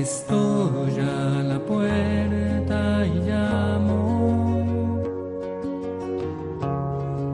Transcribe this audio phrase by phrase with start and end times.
[0.00, 5.02] Estoy a la puerta y llamo,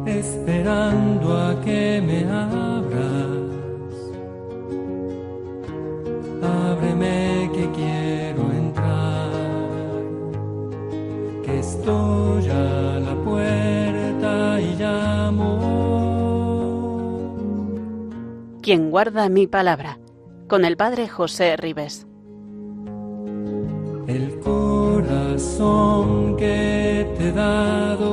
[0.05, 3.29] esperando a que me abras.
[6.43, 9.31] Ábreme que quiero entrar,
[11.45, 15.47] que estoy a la puerta y llamo.
[18.61, 20.01] Quien guarda mi palabra,
[20.49, 22.06] con el Padre José Ribes.
[25.57, 28.11] Corazón que te he dado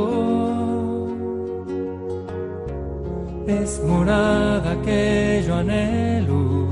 [3.47, 6.67] es morada que yo anhelo,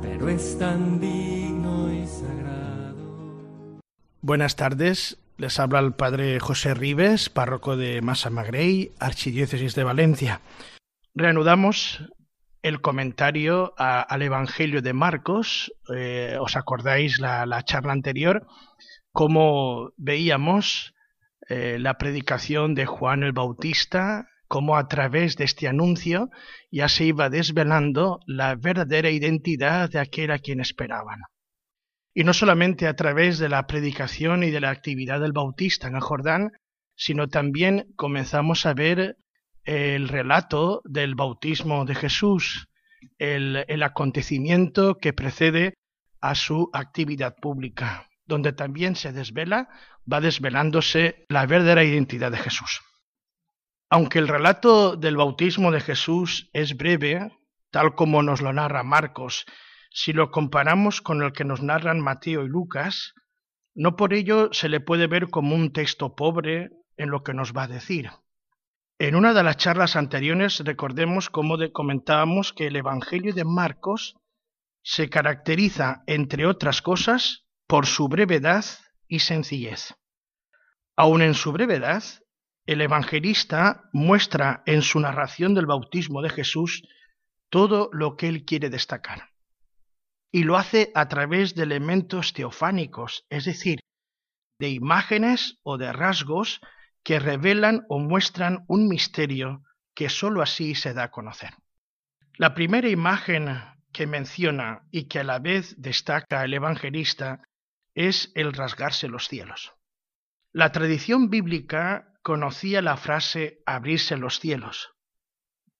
[0.00, 3.80] pero es tan digno y sagrado.
[4.22, 10.40] Buenas tardes, les habla el Padre José Ribes, párroco de Massamagrey, Archidiócesis de Valencia.
[11.14, 12.08] Reanudamos
[12.64, 15.70] el comentario al Evangelio de Marcos.
[15.94, 18.46] Eh, ¿Os acordáis la, la charla anterior?
[19.12, 20.94] Cómo veíamos
[21.50, 26.30] eh, la predicación de Juan el Bautista, cómo a través de este anuncio
[26.70, 31.20] ya se iba desvelando la verdadera identidad de aquel a quien esperaban.
[32.14, 35.96] Y no solamente a través de la predicación y de la actividad del Bautista en
[35.96, 36.52] el Jordán,
[36.96, 39.18] sino también comenzamos a ver
[39.64, 42.68] el relato del bautismo de Jesús,
[43.18, 45.74] el, el acontecimiento que precede
[46.20, 49.68] a su actividad pública, donde también se desvela,
[50.10, 52.80] va desvelándose la verdadera identidad de Jesús.
[53.90, 57.30] Aunque el relato del bautismo de Jesús es breve,
[57.70, 59.46] tal como nos lo narra Marcos,
[59.90, 63.14] si lo comparamos con el que nos narran Mateo y Lucas,
[63.74, 67.52] no por ello se le puede ver como un texto pobre en lo que nos
[67.52, 68.10] va a decir.
[68.98, 74.16] En una de las charlas anteriores recordemos cómo comentábamos que el Evangelio de Marcos
[74.84, 78.64] se caracteriza, entre otras cosas, por su brevedad
[79.08, 79.94] y sencillez.
[80.96, 82.04] Aun en su brevedad,
[82.66, 86.82] el evangelista muestra en su narración del bautismo de Jesús
[87.50, 89.30] todo lo que él quiere destacar.
[90.30, 93.80] Y lo hace a través de elementos teofánicos, es decir,
[94.60, 96.60] de imágenes o de rasgos
[97.04, 99.62] que revelan o muestran un misterio
[99.94, 101.54] que sólo así se da a conocer.
[102.36, 103.48] La primera imagen
[103.92, 107.42] que menciona y que a la vez destaca el evangelista
[107.94, 109.72] es el rasgarse los cielos.
[110.50, 114.94] La tradición bíblica conocía la frase abrirse los cielos.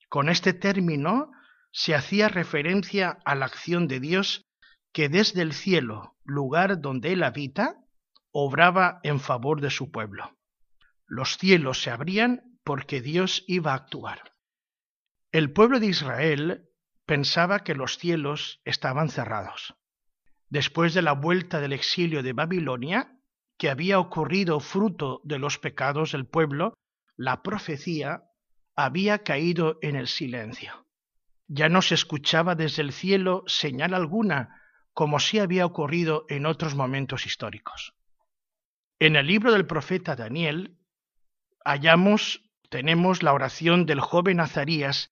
[0.09, 1.33] Con este término
[1.73, 4.47] se hacía referencia a la acción de Dios
[4.93, 7.79] que desde el cielo, lugar donde Él habita,
[8.31, 10.37] obraba en favor de su pueblo.
[11.07, 14.33] Los cielos se abrían porque Dios iba a actuar.
[15.33, 16.69] El pueblo de Israel
[17.07, 19.75] pensaba que los cielos estaban cerrados.
[20.49, 23.19] Después de la vuelta del exilio de Babilonia,
[23.59, 26.75] que había ocurrido fruto de los pecados del pueblo,
[27.17, 28.25] la profecía
[28.77, 30.87] había caído en el silencio.
[31.47, 34.61] Ya no se escuchaba desde el cielo señal alguna,
[34.93, 37.95] como sí había ocurrido en otros momentos históricos.
[38.99, 40.79] En el libro del profeta Daniel
[41.65, 45.11] hallamos, tenemos la oración del joven Azarías,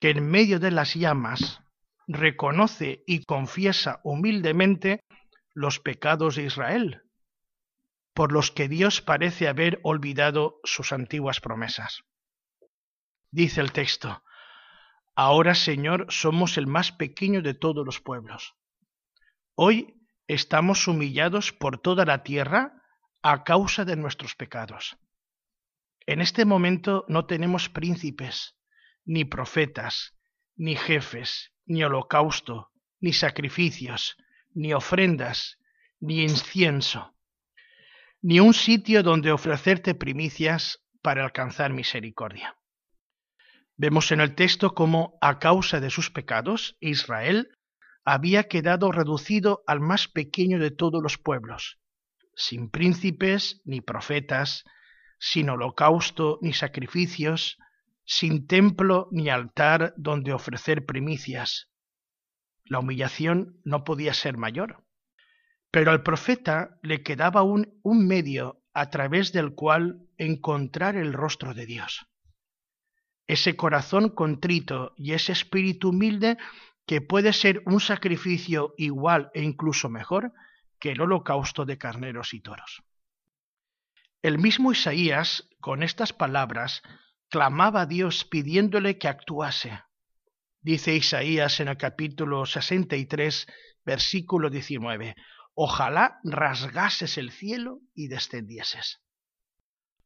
[0.00, 1.60] que en medio de las llamas
[2.06, 5.00] reconoce y confiesa humildemente
[5.54, 7.02] los pecados de Israel,
[8.14, 12.02] por los que Dios parece haber olvidado sus antiguas promesas.
[13.30, 14.22] Dice el texto,
[15.18, 18.54] Ahora, Señor, somos el más pequeño de todos los pueblos.
[19.54, 19.94] Hoy
[20.28, 22.82] estamos humillados por toda la tierra
[23.22, 24.98] a causa de nuestros pecados.
[26.06, 28.56] En este momento no tenemos príncipes,
[29.04, 30.14] ni profetas,
[30.54, 34.16] ni jefes, ni holocausto, ni sacrificios,
[34.54, 35.58] ni ofrendas,
[35.98, 37.16] ni incienso,
[38.22, 42.56] ni un sitio donde ofrecerte primicias para alcanzar misericordia.
[43.76, 47.50] Vemos en el texto cómo, a causa de sus pecados, Israel
[48.04, 51.78] había quedado reducido al más pequeño de todos los pueblos,
[52.34, 54.64] sin príncipes ni profetas,
[55.18, 57.58] sin holocausto ni sacrificios,
[58.04, 61.70] sin templo ni altar donde ofrecer primicias.
[62.64, 64.84] La humillación no podía ser mayor.
[65.70, 71.54] Pero al profeta le quedaba un, un medio a través del cual encontrar el rostro
[71.54, 72.06] de Dios.
[73.26, 76.38] Ese corazón contrito y ese espíritu humilde
[76.86, 80.32] que puede ser un sacrificio igual e incluso mejor
[80.78, 82.84] que el holocausto de carneros y toros.
[84.26, 86.82] El mismo Isaías, con estas palabras,
[87.30, 89.84] clamaba a Dios pidiéndole que actuase.
[90.60, 93.46] Dice Isaías en el capítulo 63,
[93.84, 95.14] versículo 19,
[95.54, 99.00] Ojalá rasgases el cielo y descendieses.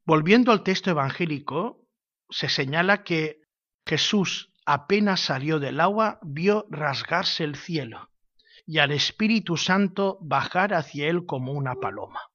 [0.05, 1.89] Volviendo al texto evangélico,
[2.29, 3.41] se señala que
[3.87, 8.11] Jesús apenas salió del agua, vio rasgarse el cielo
[8.67, 12.30] y al Espíritu Santo bajar hacia él como una paloma.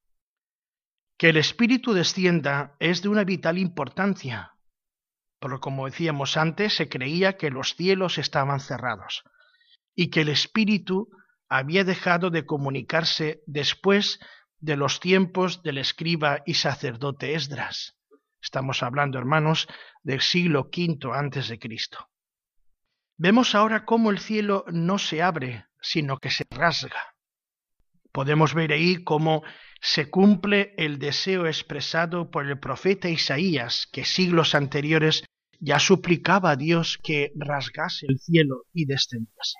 [1.18, 4.54] Que el Espíritu descienda es de una vital importancia,
[5.40, 9.24] porque como decíamos antes, se creía que los cielos estaban cerrados
[9.96, 11.10] y que el Espíritu
[11.48, 14.20] había dejado de comunicarse después
[14.60, 17.98] de los tiempos del escriba y sacerdote Esdras.
[18.42, 19.68] Estamos hablando, hermanos,
[20.04, 22.10] del siglo V antes de Cristo.
[23.18, 27.16] Vemos ahora cómo el cielo no se abre, sino que se rasga.
[28.12, 29.44] Podemos ver ahí cómo
[29.86, 35.24] se cumple el deseo expresado por el profeta Isaías, que siglos anteriores
[35.60, 39.60] ya suplicaba a Dios que rasgase el cielo y descendiese.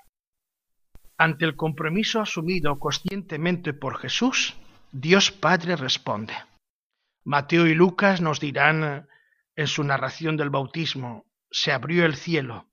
[1.16, 4.56] Ante el compromiso asumido conscientemente por Jesús,
[4.90, 6.34] Dios Padre responde.
[7.24, 9.08] Mateo y Lucas nos dirán
[9.54, 12.68] en su narración del bautismo, se abrió el cielo.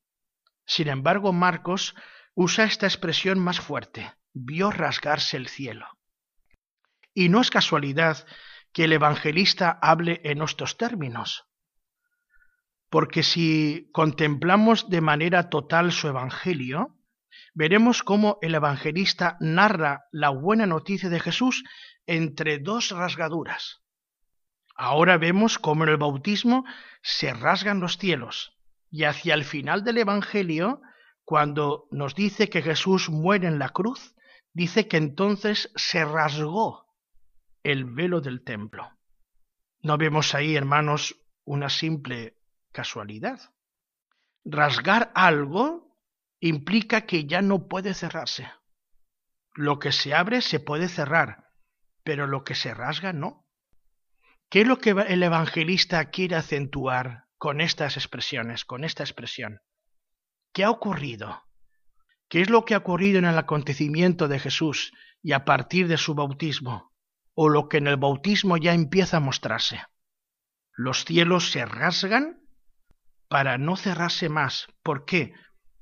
[0.65, 1.93] Sin embargo, Marcos
[2.33, 5.85] usa esta expresión más fuerte, vio rasgarse el cielo.
[7.13, 8.25] Y no es casualidad
[8.73, 11.45] que el evangelista hable en estos términos,
[12.89, 16.97] porque si contemplamos de manera total su evangelio,
[17.53, 21.63] veremos cómo el evangelista narra la buena noticia de Jesús
[22.05, 23.81] entre dos rasgaduras.
[24.75, 26.65] Ahora vemos cómo en el bautismo
[27.01, 28.57] se rasgan los cielos
[28.89, 30.81] y hacia el final del Evangelio
[31.25, 34.15] cuando nos dice que Jesús muere en la cruz,
[34.51, 36.82] dice que entonces se rasgó
[37.63, 38.91] el velo del templo.
[39.81, 41.15] No vemos ahí, hermanos,
[41.45, 42.37] una simple
[42.71, 43.53] casualidad.
[44.45, 45.97] Rasgar algo
[46.39, 48.51] implica que ya no puede cerrarse.
[49.55, 51.51] Lo que se abre se puede cerrar,
[52.03, 53.47] pero lo que se rasga no.
[54.49, 59.61] ¿Qué es lo que el evangelista quiere acentuar con estas expresiones, con esta expresión?
[60.53, 61.43] ¿Qué ha ocurrido?
[62.27, 65.97] ¿Qué es lo que ha ocurrido en el acontecimiento de Jesús y a partir de
[65.97, 66.92] su bautismo?
[67.33, 69.81] ¿O lo que en el bautismo ya empieza a mostrarse?
[70.75, 72.41] Los cielos se rasgan
[73.27, 74.67] para no cerrarse más.
[74.83, 75.33] ¿Por qué?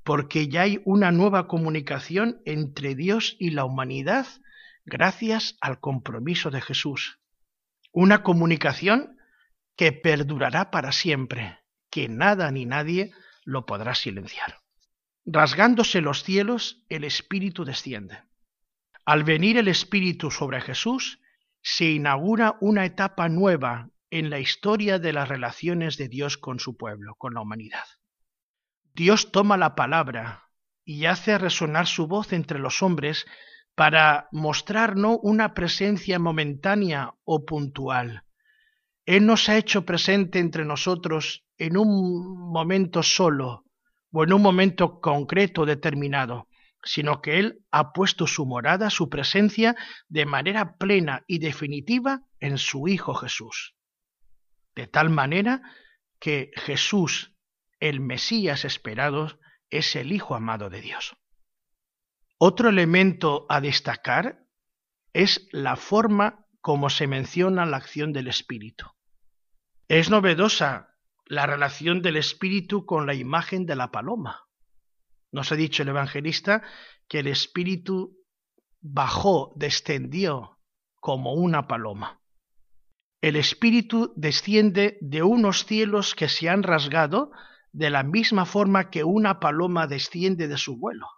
[0.04, 4.26] Porque ya hay una nueva comunicación entre Dios y la humanidad
[4.84, 7.18] gracias al compromiso de Jesús.
[7.92, 9.18] Una comunicación
[9.76, 11.58] que perdurará para siempre,
[11.90, 13.12] que nada ni nadie
[13.44, 14.58] lo podrá silenciar.
[15.24, 18.22] Rasgándose los cielos, el Espíritu desciende.
[19.04, 21.20] Al venir el Espíritu sobre Jesús,
[21.62, 26.76] se inaugura una etapa nueva en la historia de las relaciones de Dios con su
[26.76, 27.84] pueblo, con la humanidad.
[28.94, 30.50] Dios toma la palabra
[30.84, 33.24] y hace resonar su voz entre los hombres
[33.74, 38.24] para mostrar no una presencia momentánea o puntual.
[39.06, 43.64] Él nos ha hecho presente entre nosotros en un momento solo,
[44.12, 46.48] o en un momento concreto determinado,
[46.84, 49.76] sino que Él ha puesto su morada, su presencia,
[50.08, 53.74] de manera plena y definitiva en su Hijo Jesús.
[54.74, 55.62] De tal manera
[56.18, 57.34] que Jesús,
[57.80, 59.38] el Mesías esperado,
[59.70, 61.16] es el Hijo amado de Dios.
[62.38, 64.44] Otro elemento a destacar
[65.12, 68.86] es la forma como se menciona la acción del Espíritu.
[69.88, 70.92] Es novedosa
[71.26, 74.46] la relación del espíritu con la imagen de la paloma.
[75.32, 76.62] Nos ha dicho el evangelista
[77.08, 78.16] que el espíritu
[78.80, 80.58] bajó, descendió
[81.00, 82.20] como una paloma.
[83.20, 87.32] El espíritu desciende de unos cielos que se han rasgado
[87.72, 91.08] de la misma forma que una paloma desciende de su vuelo.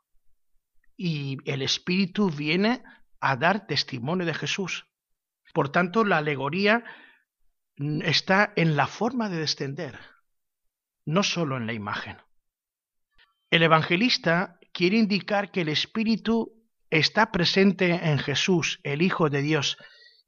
[0.96, 2.84] Y el espíritu viene
[3.20, 4.86] a dar testimonio de Jesús.
[5.52, 6.84] Por tanto, la alegoría
[7.76, 9.98] está en la forma de descender,
[11.04, 12.18] no solo en la imagen.
[13.50, 19.78] El evangelista quiere indicar que el Espíritu está presente en Jesús, el Hijo de Dios,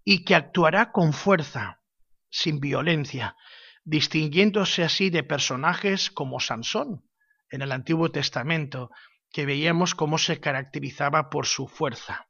[0.05, 1.83] y que actuará con fuerza,
[2.31, 3.37] sin violencia,
[3.85, 7.05] distinguiéndose así de personajes como Sansón
[7.51, 8.91] en el Antiguo Testamento,
[9.33, 12.29] que veíamos cómo se caracterizaba por su fuerza.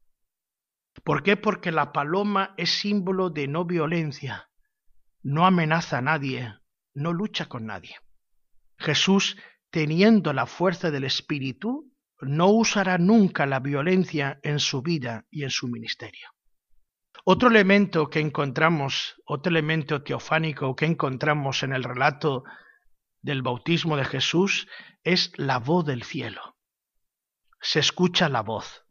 [1.05, 1.37] ¿Por qué?
[1.37, 4.51] Porque la paloma es símbolo de no violencia,
[5.23, 6.55] no amenaza a nadie,
[6.95, 7.97] no lucha con nadie.
[8.79, 9.37] Jesús,
[9.71, 15.51] teniendo la fuerza del Espíritu, no usará nunca la violencia en su vida y en
[15.51, 16.29] su ministerio.
[17.25, 22.45] Otro elemento que encontramos, otro elemento teofánico que encontramos en el relato
[23.21, 24.69] del bautismo de Jesús
[25.03, 26.57] es la voz del cielo.
[27.61, 28.85] Se escucha la voz.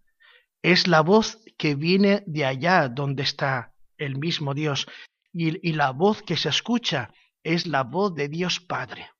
[0.61, 4.87] Es la voz que viene de allá donde está el mismo Dios.
[5.31, 7.13] Y, la voz que se escucha
[7.43, 9.11] es la voz de Dios Padre.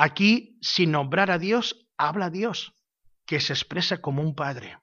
[0.00, 2.72] Aquí, sin nombrar a Dios, habla Dios,
[3.26, 4.78] que se expresa como un Padre.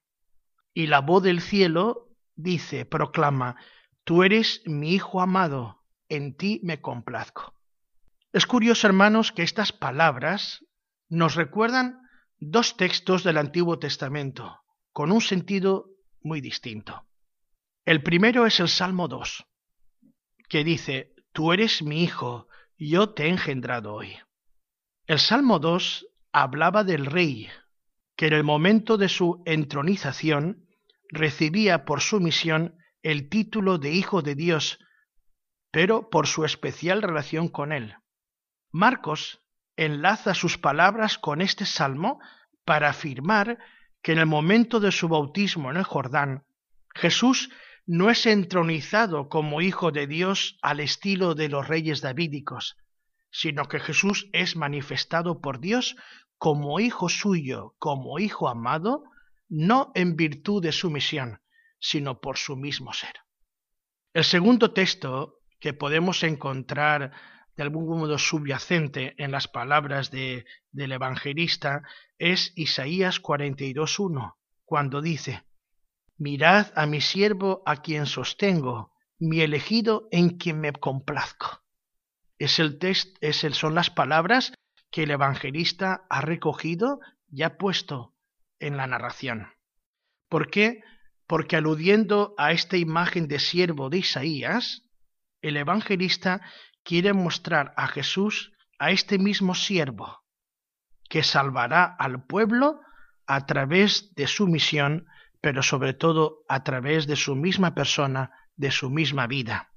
[0.74, 3.56] Y la voz del cielo dice, proclama,
[4.04, 7.54] Tú eres mi Hijo amado, en ti me complazco.
[8.34, 10.66] Es curioso, hermanos, que estas palabras
[11.08, 12.02] nos recuerdan
[12.38, 14.60] dos textos del Antiguo Testamento,
[14.92, 17.08] con un sentido muy distinto.
[17.86, 19.46] El primero es el Salmo 2,
[20.50, 24.18] que dice, Tú eres mi Hijo, yo te he engendrado hoy.
[25.08, 27.48] El Salmo 2 hablaba del rey,
[28.16, 30.66] que en el momento de su entronización
[31.10, 34.80] recibía por su misión el título de Hijo de Dios,
[35.70, 37.94] pero por su especial relación con él.
[38.72, 39.44] Marcos
[39.78, 42.20] enlaza sus palabras con este salmo
[42.64, 43.60] para afirmar
[44.02, 46.46] que en el momento de su bautismo en el Jordán,
[46.96, 47.52] Jesús
[47.86, 52.76] no es entronizado como Hijo de Dios al estilo de los reyes davídicos,
[53.36, 55.98] sino que Jesús es manifestado por Dios
[56.38, 59.04] como Hijo suyo, como Hijo amado,
[59.50, 61.42] no en virtud de su misión,
[61.78, 63.14] sino por su mismo ser.
[64.14, 67.12] El segundo texto que podemos encontrar
[67.58, 71.84] de algún modo subyacente en las palabras de, del evangelista
[72.18, 75.44] es Isaías 42.1, cuando dice,
[76.18, 81.65] Mirad a mi siervo a quien sostengo, mi elegido en quien me complazco.
[82.38, 84.54] Es el test, es el, son las palabras
[84.92, 87.00] que el evangelista ha recogido
[87.30, 88.16] y ha puesto
[88.60, 89.54] en la narración.
[90.30, 90.82] ¿Por qué?
[91.28, 94.84] porque aludiendo a esta imagen de siervo de Isaías,
[95.42, 96.42] el evangelista
[96.84, 100.24] quiere mostrar a Jesús a este mismo siervo,
[101.10, 102.80] que salvará al pueblo
[103.26, 105.08] a través de su misión,
[105.42, 109.72] pero sobre todo a través de su misma persona, de su misma vida.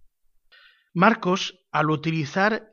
[0.92, 2.70] Marcos, al utilizar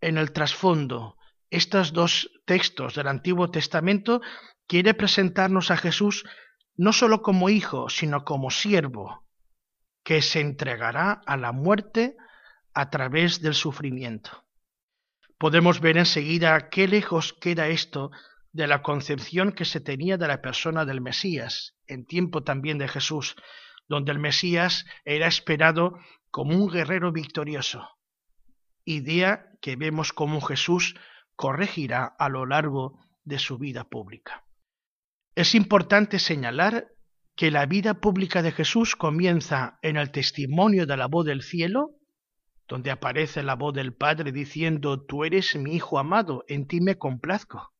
[0.00, 1.16] en el trasfondo
[1.50, 4.20] estos dos textos del Antiguo Testamento,
[4.66, 6.24] quiere presentarnos a Jesús
[6.76, 9.24] no sólo como hijo, sino como siervo,
[10.02, 12.16] que se entregará a la muerte
[12.74, 14.44] a través del sufrimiento.
[15.38, 18.10] Podemos ver enseguida qué lejos queda esto
[18.52, 22.88] de la concepción que se tenía de la persona del Mesías, en tiempo también de
[22.88, 23.36] Jesús,
[23.88, 25.98] donde el Mesías era esperado
[26.30, 27.88] como un guerrero victorioso,
[28.84, 30.94] idea que vemos como Jesús
[31.36, 34.44] corregirá a lo largo de su vida pública.
[35.34, 36.88] Es importante señalar
[37.36, 41.96] que la vida pública de Jesús comienza en el testimonio de la voz del cielo,
[42.68, 46.96] donde aparece la voz del Padre diciendo, Tú eres mi Hijo amado, en ti me
[46.96, 47.72] complazco.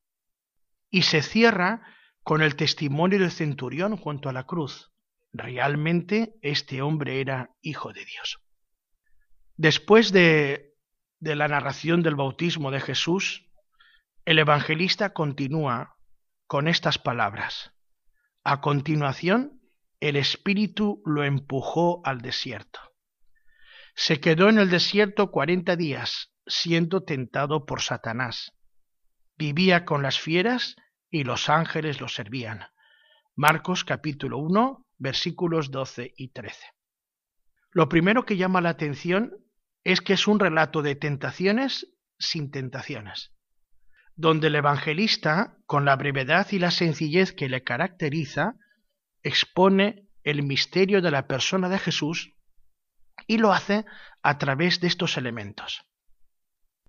[0.91, 1.83] Y se cierra
[2.23, 4.93] con el testimonio del centurión junto a la cruz.
[5.33, 8.41] Realmente este hombre era Hijo de Dios.
[9.57, 10.74] Después de,
[11.25, 13.47] de la narración del bautismo de Jesús,
[14.27, 15.97] el evangelista continúa
[16.47, 17.73] con estas palabras.
[18.45, 19.63] A continuación,
[20.01, 22.79] el Espíritu lo empujó al desierto.
[23.95, 28.53] Se quedó en el desierto cuarenta días, siendo tentado por Satanás.
[29.39, 30.77] Vivía con las fieras
[31.11, 32.67] y los ángeles lo servían.
[33.35, 36.67] Marcos capítulo 1, versículos 12 y 13.
[37.71, 39.44] Lo primero que llama la atención
[39.85, 41.89] es que es un relato de tentaciones
[42.19, 43.35] sin tentaciones
[44.17, 48.55] donde el evangelista, con la brevedad y la sencillez que le caracteriza,
[49.23, 52.33] expone el misterio de la persona de Jesús
[53.27, 53.85] y lo hace
[54.23, 55.85] a través de estos elementos.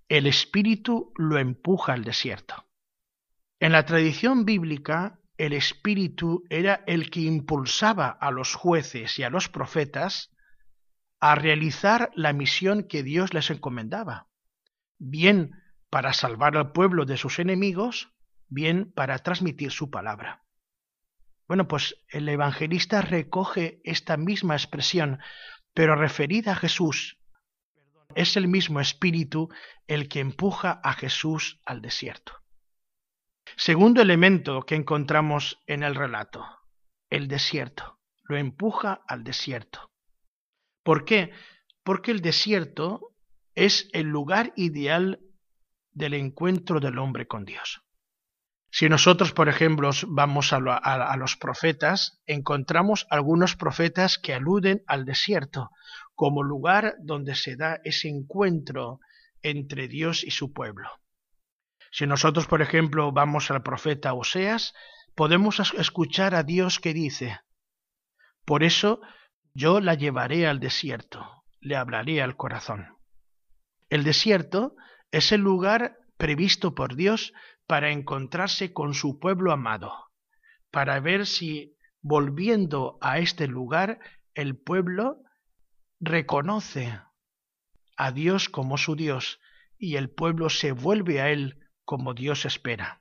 [0.08, 2.66] El Espíritu lo empuja al desierto.
[3.58, 9.30] En la tradición bíblica, el Espíritu era el que impulsaba a los jueces y a
[9.30, 10.30] los profetas
[11.32, 14.28] a realizar la misión que Dios les encomendaba,
[14.98, 15.52] bien
[15.90, 18.12] para salvar al pueblo de sus enemigos,
[18.48, 20.44] bien para transmitir su palabra.
[21.48, 25.18] Bueno, pues el evangelista recoge esta misma expresión,
[25.74, 27.18] pero referida a Jesús.
[28.14, 29.48] Es el mismo espíritu
[29.88, 32.34] el que empuja a Jesús al desierto.
[33.56, 36.44] Segundo elemento que encontramos en el relato,
[37.10, 37.98] el desierto.
[38.28, 39.90] Lo empuja al desierto.
[40.86, 41.32] ¿Por qué?
[41.82, 43.12] Porque el desierto
[43.56, 45.18] es el lugar ideal
[45.90, 47.82] del encuentro del hombre con Dios.
[48.70, 55.04] Si nosotros, por ejemplo, vamos a, a, los profetas, encontramos algunos profetas que aluden al
[55.04, 55.70] desierto
[56.14, 59.00] como lugar donde se da ese encuentro
[59.42, 60.88] entre Dios y su pueblo.
[61.90, 64.72] Si nosotros, por ejemplo, vamos al profeta Oseas,
[65.16, 67.40] podemos escuchar a Dios que dice,
[68.44, 69.00] por eso
[69.56, 72.98] yo la llevaré al desierto, le hablaré al corazón.
[73.88, 74.76] El desierto
[75.10, 77.32] es el lugar previsto por Dios
[77.66, 80.10] para encontrarse con su pueblo amado,
[80.70, 83.98] para ver si volviendo a este lugar
[84.34, 85.22] el pueblo
[86.00, 87.00] reconoce
[87.96, 89.40] a Dios como su Dios
[89.78, 93.00] y el pueblo se vuelve a Él como Dios espera.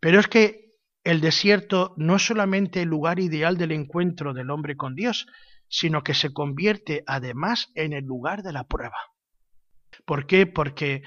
[0.00, 0.72] Pero es que
[1.04, 5.26] el desierto no es solamente el lugar ideal del encuentro del hombre con Dios,
[5.68, 8.98] sino que se convierte además en el lugar de la prueba.
[10.04, 10.46] ¿Por qué?
[10.46, 11.02] Porque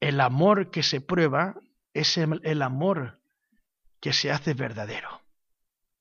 [0.00, 1.54] el amor que se prueba
[1.92, 3.20] es el amor
[4.00, 5.22] que se hace verdadero.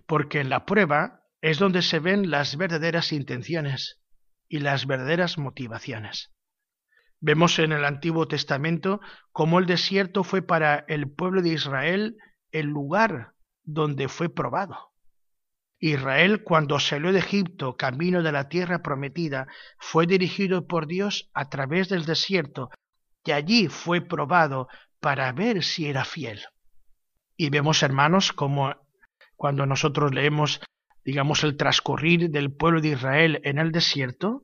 [0.05, 4.01] Porque en la prueba es donde se ven las verdaderas intenciones
[4.47, 6.33] y las verdaderas motivaciones.
[7.21, 12.17] Vemos en el Antiguo Testamento cómo el desierto fue para el pueblo de Israel
[12.51, 13.33] el lugar
[13.63, 14.88] donde fue probado.
[15.79, 21.49] Israel, cuando salió de Egipto camino de la tierra prometida, fue dirigido por Dios a
[21.49, 22.69] través del desierto,
[23.23, 24.67] y allí fue probado
[24.99, 26.41] para ver si era fiel.
[27.37, 28.75] Y vemos, hermanos, como
[29.37, 30.59] cuando nosotros leemos,
[31.05, 34.43] digamos, el transcurrir del pueblo de Israel en el desierto,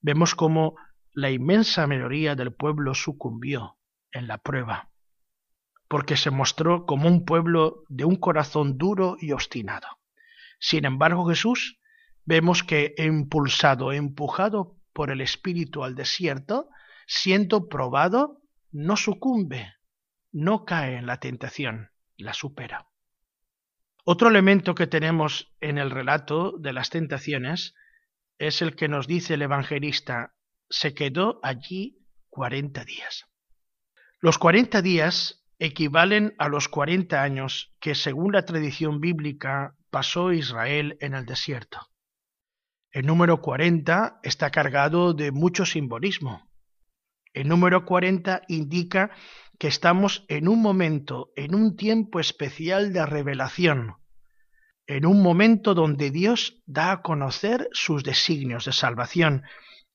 [0.00, 0.74] vemos como
[1.12, 3.78] la inmensa mayoría del pueblo sucumbió
[4.10, 4.90] en la prueba,
[5.86, 9.86] porque se mostró como un pueblo de un corazón duro y obstinado.
[10.64, 11.80] Sin embargo, Jesús
[12.24, 16.68] vemos que impulsado, empujado por el Espíritu al desierto,
[17.04, 18.40] siendo probado,
[18.70, 19.74] no sucumbe,
[20.30, 22.86] no cae en la tentación, la supera.
[24.04, 27.74] Otro elemento que tenemos en el relato de las tentaciones
[28.38, 30.36] es el que nos dice el evangelista,
[30.70, 31.98] se quedó allí
[32.30, 33.24] cuarenta días.
[34.20, 40.96] Los cuarenta días equivalen a los cuarenta años que, según la tradición bíblica, pasó Israel
[41.00, 41.78] en el desierto.
[42.90, 46.48] El número 40 está cargado de mucho simbolismo.
[47.34, 49.10] El número 40 indica
[49.58, 53.96] que estamos en un momento, en un tiempo especial de revelación,
[54.86, 59.42] en un momento donde Dios da a conocer sus designios de salvación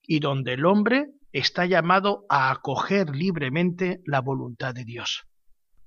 [0.03, 5.25] y donde el hombre está llamado a acoger libremente la voluntad de Dios.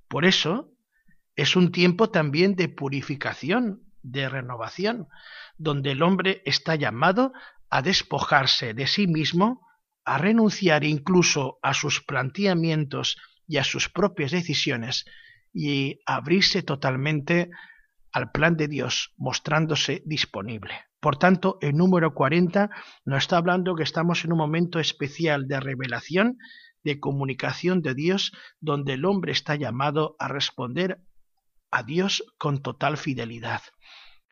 [0.09, 0.69] Por eso,
[1.37, 5.07] es un tiempo también de purificación de renovación,
[5.57, 7.33] donde el hombre está llamado
[7.69, 9.67] a despojarse de sí mismo,
[10.05, 15.05] a renunciar incluso a sus planteamientos y a sus propias decisiones
[15.53, 17.49] y abrirse totalmente
[18.11, 20.73] al plan de Dios, mostrándose disponible.
[20.99, 22.69] Por tanto, el número 40
[23.05, 26.37] nos está hablando que estamos en un momento especial de revelación,
[26.83, 30.99] de comunicación de Dios, donde el hombre está llamado a responder
[31.71, 33.61] a Dios con total fidelidad.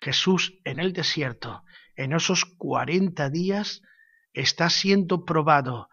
[0.01, 1.63] Jesús en el desierto,
[1.95, 3.81] en esos cuarenta días,
[4.33, 5.87] está siendo probado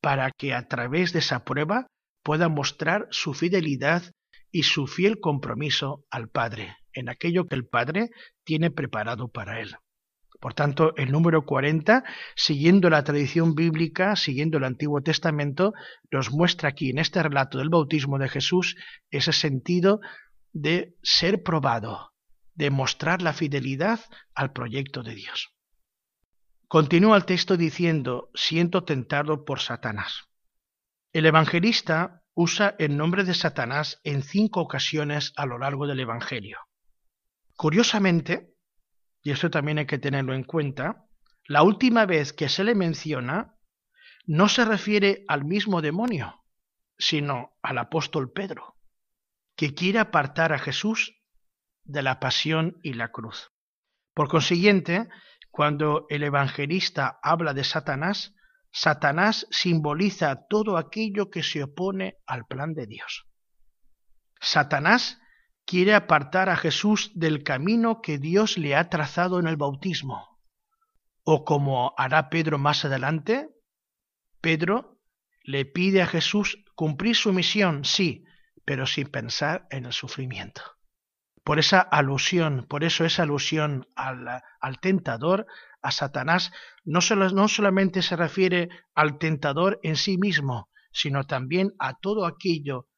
[0.00, 1.86] para que a través de esa prueba
[2.22, 4.02] pueda mostrar su fidelidad
[4.50, 8.10] y su fiel compromiso al Padre, en aquello que el Padre
[8.44, 9.76] tiene preparado para él.
[10.40, 12.04] Por tanto, el número 40,
[12.36, 15.72] siguiendo la tradición bíblica, siguiendo el Antiguo Testamento,
[16.10, 18.76] nos muestra aquí en este relato del bautismo de Jesús
[19.10, 20.00] ese sentido
[20.54, 22.12] de ser probado,
[22.54, 24.00] de mostrar la fidelidad
[24.34, 25.50] al proyecto de Dios.
[26.68, 30.28] Continúa el texto diciendo, siento tentado por Satanás.
[31.12, 36.58] El evangelista usa el nombre de Satanás en cinco ocasiones a lo largo del Evangelio.
[37.56, 38.54] Curiosamente,
[39.22, 41.04] y esto también hay que tenerlo en cuenta,
[41.46, 43.56] la última vez que se le menciona
[44.26, 46.44] no se refiere al mismo demonio,
[46.98, 48.73] sino al apóstol Pedro,
[49.56, 51.14] que quiere apartar a Jesús
[51.84, 53.52] de la pasión y la cruz.
[54.14, 55.08] Por consiguiente,
[55.50, 58.34] cuando el evangelista habla de Satanás,
[58.72, 63.26] Satanás simboliza todo aquello que se opone al plan de Dios.
[64.40, 65.20] Satanás
[65.64, 70.40] quiere apartar a Jesús del camino que Dios le ha trazado en el bautismo.
[71.22, 73.48] O como hará Pedro más adelante,
[74.40, 75.00] Pedro
[75.42, 78.24] le pide a Jesús cumplir su misión, sí,
[78.64, 80.62] pero sin pensar en el sufrimiento
[81.44, 85.46] por esa alusión, por eso esa alusión al, tentador,
[85.82, 86.50] a Satanás,
[86.84, 92.24] no, solo, no solamente se refiere al tentador en sí mismo, sino también a todo
[92.24, 92.88] aquello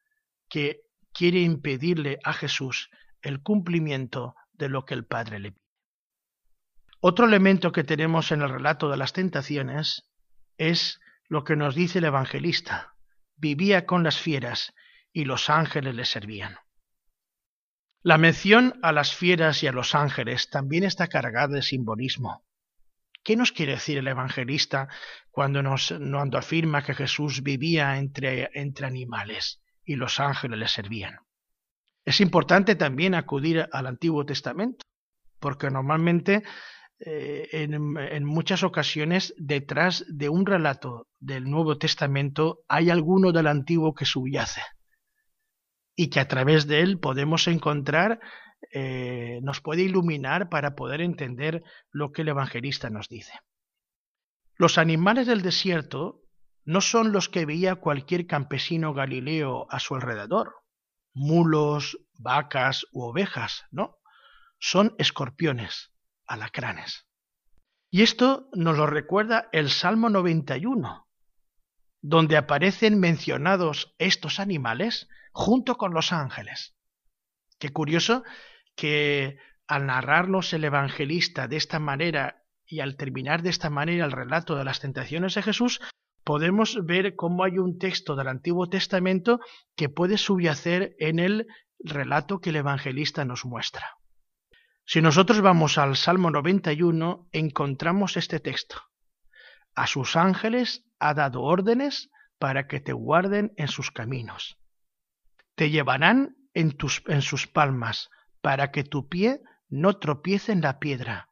[0.47, 0.79] que
[1.13, 2.89] quiere impedirle a Jesús
[3.21, 5.61] el cumplimiento de lo que el Padre le pide.
[7.01, 10.09] Otro elemento que tenemos en el relato de las tentaciones
[10.57, 12.95] es lo que nos dice el evangelista.
[13.35, 14.73] Vivía con las fieras
[15.17, 16.57] y los ángeles le servían.
[18.03, 22.45] La mención a las fieras y a los ángeles también está cargada de simbolismo.
[23.23, 24.89] ¿Qué nos quiere decir el evangelista
[25.31, 25.91] cuando nos
[26.35, 28.51] afirma que Jesús vivía entre,
[28.85, 31.15] animales y los ángeles le servían?
[32.05, 34.85] Es importante también acudir al Antiguo Testamento,
[35.39, 36.43] porque normalmente
[36.99, 43.95] eh, en, muchas ocasiones detrás de un relato del Nuevo Testamento hay alguno del Antiguo
[43.95, 44.61] que subyace
[45.97, 48.19] y que a través de él podemos encontrar,
[48.71, 53.33] eh, nos puede iluminar para poder entender lo que el evangelista nos dice.
[54.55, 56.21] Los animales del desierto
[56.63, 60.53] no son los que veía cualquier campesino galileo a su alrededor,
[61.13, 63.97] mulos, vacas u ovejas, no,
[64.59, 65.91] son escorpiones,
[66.27, 67.07] alacranes.
[67.89, 71.06] Y esto nos lo recuerda el Salmo 91,
[72.07, 76.73] donde aparecen mencionados estos animales junto con los ángeles.
[77.59, 78.23] Qué curioso
[78.77, 84.13] que al narrarnos el evangelista de esta manera y al terminar de esta manera el
[84.13, 85.81] relato de las tentaciones de Jesús,
[86.23, 89.41] podemos ver cómo hay un texto del Antiguo Testamento
[89.75, 93.97] que puede subyacer en el relato que el evangelista nos muestra.
[94.85, 98.81] Si nosotros vamos al Salmo 91, encontramos este texto.
[99.77, 104.57] A sus ángeles ha dado órdenes para que te guarden en sus caminos
[105.57, 108.11] te llevarán en, tus, en sus palmas,
[108.41, 111.29] para que tu pie no tropiece en la piedra.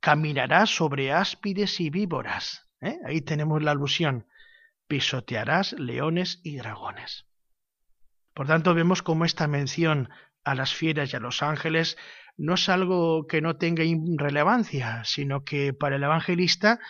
[0.00, 2.66] Caminarás sobre áspides y víboras.
[2.80, 2.98] ¿eh?
[3.04, 4.26] Ahí tenemos la alusión.
[4.86, 7.26] Pisotearás leones y dragones.
[8.32, 10.08] Por tanto, vemos cómo esta mención
[10.44, 11.98] a las fieras y a los ángeles
[12.38, 13.84] no es algo que no tenga
[14.16, 16.80] relevancia, sino que para el evangelista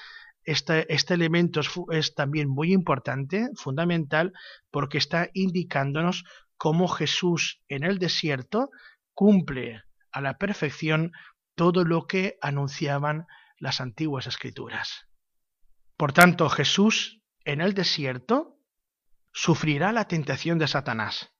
[0.48, 4.32] este, elemento es, también muy importante, fundamental,
[4.70, 6.24] porque está indicándonos
[6.56, 8.70] cómo Jesús en el desierto
[9.12, 11.12] cumple a la perfección
[11.54, 13.26] todo lo que anunciaban
[13.58, 15.06] las antiguas escrituras.
[15.98, 18.56] Por tanto, Jesús en el desierto
[19.32, 21.30] sufrirá la tentación de Satanás,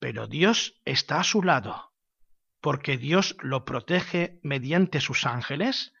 [0.00, 1.92] pero Dios está a su lado,
[2.60, 5.93] porque Dios lo protege mediante sus ángeles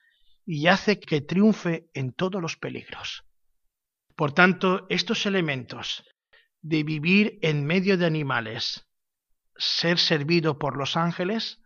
[0.46, 3.24] y hace que triunfe en todos los peligros.
[4.16, 6.04] Por tanto, estos elementos
[6.62, 8.86] de vivir en medio de animales,
[9.56, 11.60] ser servido por los ángeles,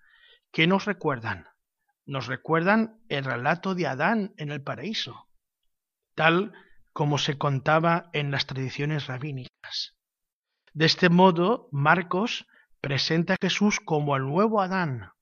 [0.52, 1.46] ¿qué nos recuerdan?
[2.06, 5.28] Nos recuerdan el relato de Adán en el paraíso,
[6.14, 6.52] tal
[6.92, 9.94] como se contaba en las tradiciones rabínicas.
[10.72, 12.46] De este modo, Marcos
[12.80, 15.12] presenta a Jesús como el nuevo Adán,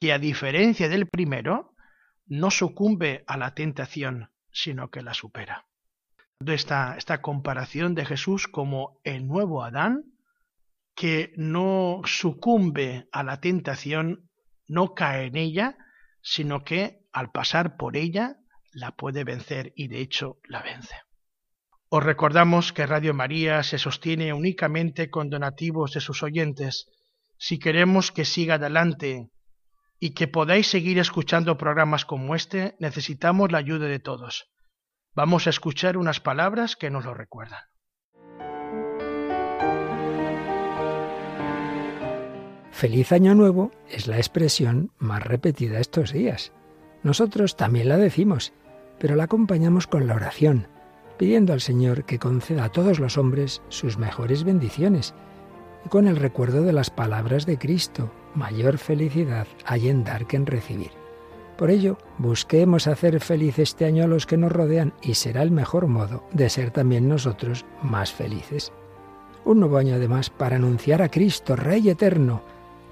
[0.00, 1.75] que a diferencia del primero,
[2.26, 5.66] no sucumbe a la tentación, sino que la supera
[6.46, 10.04] esta, esta comparación de Jesús como el nuevo Adán,
[10.94, 14.30] que no sucumbe a la tentación,
[14.66, 15.76] no cae en ella,
[16.22, 18.36] sino que al pasar por ella
[18.72, 20.94] la puede vencer y de hecho la vence.
[21.88, 26.88] Os recordamos que Radio María se sostiene únicamente con donativos de sus oyentes.
[27.38, 29.30] Si queremos que siga adelante
[29.98, 34.50] y que podáis seguir escuchando programas como este, necesitamos la ayuda de todos.
[35.14, 37.62] Vamos a escuchar unas palabras que nos lo recuerdan.
[42.70, 46.52] Feliz Año Nuevo es la expresión más repetida estos días.
[47.02, 48.52] Nosotros también la decimos,
[48.98, 50.68] pero la acompañamos con la oración,
[51.16, 55.14] pidiendo al Señor que conceda a todos los hombres sus mejores bendiciones
[55.86, 60.36] y con el recuerdo de las palabras de Cristo, mayor felicidad hay en dar que
[60.36, 60.90] en recibir.
[61.56, 65.50] Por ello, busquemos hacer feliz este año a los que nos rodean y será el
[65.50, 68.72] mejor modo de ser también nosotros más felices.
[69.44, 72.42] Un nuevo año además para anunciar a Cristo, Rey eterno,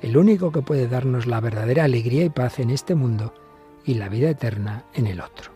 [0.01, 3.35] el único que puede darnos la verdadera alegría y paz en este mundo
[3.85, 5.53] y la vida eterna en el otro.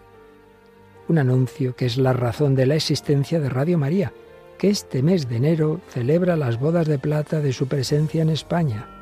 [1.08, 4.12] Un anuncio que es la razón de la existencia de Radio María,
[4.58, 8.97] que este mes de enero celebra las bodas de plata de su presencia en España.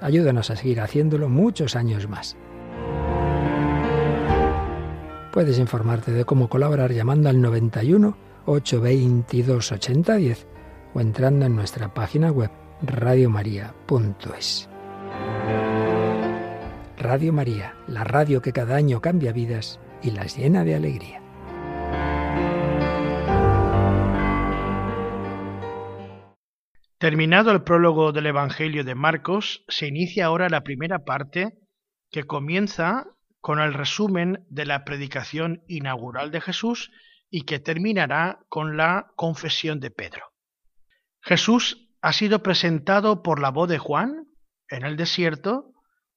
[0.00, 2.36] Ayúdanos a seguir haciéndolo muchos años más.
[5.32, 10.46] Puedes informarte de cómo colaborar llamando al 91 822 8010
[10.94, 12.50] o entrando en nuestra página web
[12.82, 14.68] radiomaria.es.
[16.98, 21.25] Radio María, la radio que cada año cambia vidas y las llena de alegría.
[26.98, 31.58] Terminado el prólogo del Evangelio de Marcos, se inicia ahora la primera parte
[32.10, 33.06] que comienza
[33.42, 36.90] con el resumen de la predicación inaugural de Jesús
[37.28, 40.32] y que terminará con la confesión de Pedro.
[41.20, 44.28] Jesús ha sido presentado por la voz de Juan
[44.68, 45.74] en el desierto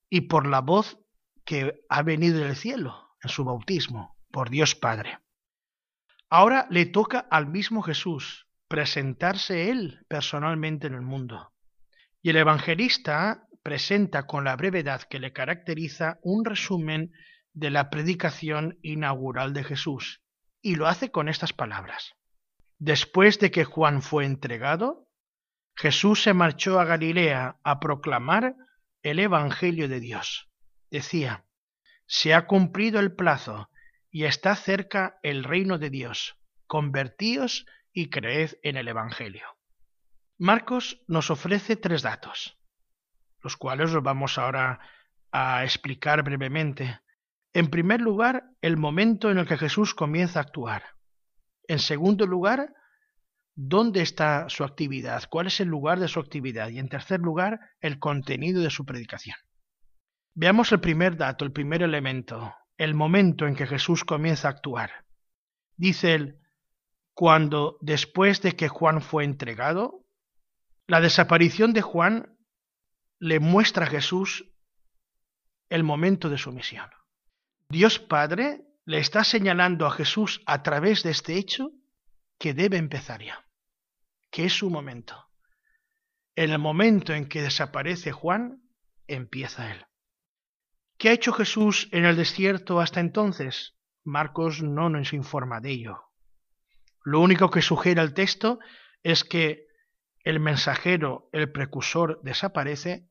[0.10, 0.98] y por la voz
[1.44, 5.20] que ha venido del cielo en su bautismo, por Dios Padre.
[6.30, 11.52] Ahora le toca al mismo Jesús presentarse él personalmente en el mundo.
[12.22, 17.12] Y el evangelista presenta con la brevedad que le caracteriza un resumen
[17.54, 20.22] de la predicación inaugural de Jesús,
[20.62, 22.14] y lo hace con estas palabras.
[22.78, 25.10] Después de que Juan fue entregado,
[25.76, 28.56] Jesús se marchó a Galilea a proclamar
[29.02, 30.50] el Evangelio de Dios.
[30.92, 31.46] Decía,
[32.06, 33.70] se ha cumplido el plazo
[34.12, 36.38] y está cerca el reino de Dios.
[36.68, 39.46] Convertíos y creed en el Evangelio.
[40.38, 42.58] Marcos nos ofrece tres datos,
[43.42, 44.80] los cuales los vamos ahora
[45.32, 47.00] a explicar brevemente.
[47.54, 50.84] En primer lugar, el momento en el que Jesús comienza a actuar.
[51.68, 52.74] En segundo lugar,
[53.56, 56.70] dónde está su actividad, cuál es el lugar de su actividad.
[56.70, 59.36] Y en tercer lugar, el contenido de su predicación.
[60.34, 65.06] Veamos el primer dato, el primer elemento, el momento en que Jesús comienza a actuar.
[65.76, 66.39] Dice él,
[67.20, 70.06] cuando después de que Juan fue entregado,
[70.88, 72.38] la desaparición de Juan
[73.20, 74.46] le muestra a Jesús
[75.68, 76.90] el momento de su misión.
[77.68, 81.72] Dios Padre le está señalando a Jesús a través de este hecho
[82.40, 83.46] que debe empezar ya,
[84.32, 85.28] que es su momento.
[86.38, 88.64] En el momento en que desaparece Juan,
[89.08, 89.86] empieza él.
[90.98, 93.76] ¿Qué ha hecho Jesús en el desierto hasta entonces?
[94.06, 96.09] Marcos no nos informa de ello.
[97.04, 98.60] Lo único que sugiere el texto
[99.04, 99.68] es que
[100.24, 103.08] el mensajero, el precursor, desaparece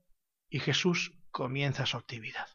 [0.50, 2.48] y Jesús comienza su actividad.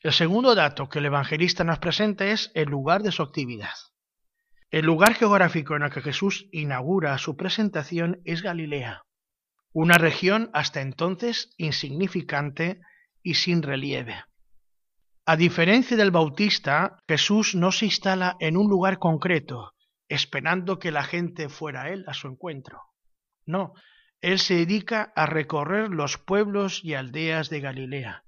[0.00, 3.74] El segundo dato que el evangelista nos presenta es el lugar de su actividad.
[4.70, 9.02] El lugar geográfico en el que Jesús inaugura su presentación es Galilea,
[9.72, 12.80] una región hasta entonces insignificante
[13.22, 14.24] y sin relieve.
[15.26, 19.74] A diferencia del Bautista, Jesús no se instala en un lugar concreto,
[20.10, 22.82] esperando que la gente fuera él a su encuentro.
[23.46, 23.72] No,
[24.20, 28.24] él se dedica a recorrer los pueblos y aldeas de Galilea.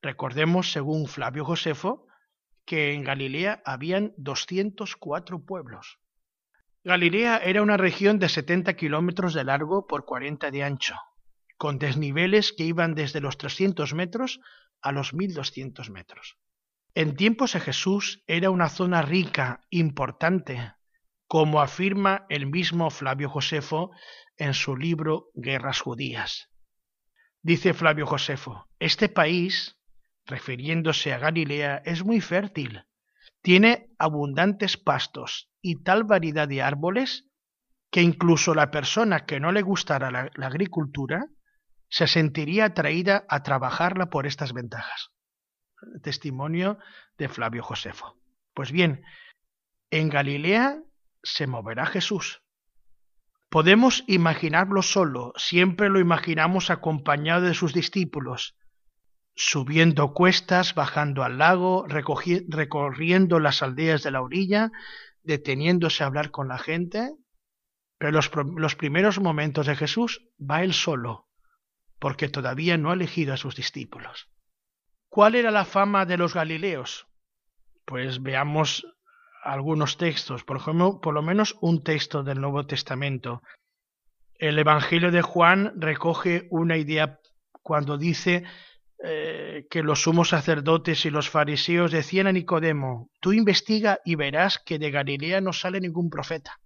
[0.00, 2.06] Recordemos, según Flavio Josefo,
[2.64, 5.98] que en Galilea habían 204 pueblos.
[6.84, 10.94] Galilea era una región de 70 kilómetros de largo por 40 de ancho,
[11.56, 14.40] con desniveles que iban desde los 300 metros
[14.80, 16.38] a los 1200 metros.
[16.94, 20.75] En tiempos de Jesús era una zona rica, importante,
[21.26, 23.90] como afirma el mismo Flavio Josefo
[24.36, 26.50] en su libro Guerras Judías.
[27.42, 29.78] Dice Flavio Josefo, este país,
[30.24, 32.84] refiriéndose a Galilea, es muy fértil,
[33.42, 37.26] tiene abundantes pastos y tal variedad de árboles
[37.90, 41.26] que incluso la persona que no le gustara la, agricultura
[41.88, 45.10] se sentiría atraída a trabajarla por estas ventajas.
[46.02, 46.78] Testimonio
[47.16, 48.16] de Flavio Josefo.
[48.54, 49.04] Pues bien,
[49.90, 50.82] en Galilea
[51.26, 52.42] se moverá Jesús.
[53.50, 58.56] Podemos imaginarlo solo, siempre lo imaginamos acompañado de sus discípulos,
[59.34, 64.72] subiendo cuestas, bajando al lago, recorriendo las aldeas de la orilla,
[65.22, 67.12] deteniéndose a hablar con la gente.
[67.98, 71.28] Pero los, los primeros momentos de Jesús va él solo,
[71.98, 74.28] porque todavía no ha elegido a sus discípulos.
[75.08, 77.06] ¿Cuál era la fama de los Galileos?
[77.84, 78.86] Pues veamos
[79.46, 83.42] algunos textos, por ejemplo, por lo menos un texto del Nuevo Testamento.
[84.34, 87.20] El Evangelio de Juan recoge una idea
[87.62, 88.44] cuando dice
[89.02, 94.58] eh, que los sumos sacerdotes y los fariseos decían a Nicodemo, tú investiga y verás
[94.58, 96.60] que de Galilea no sale ningún profeta.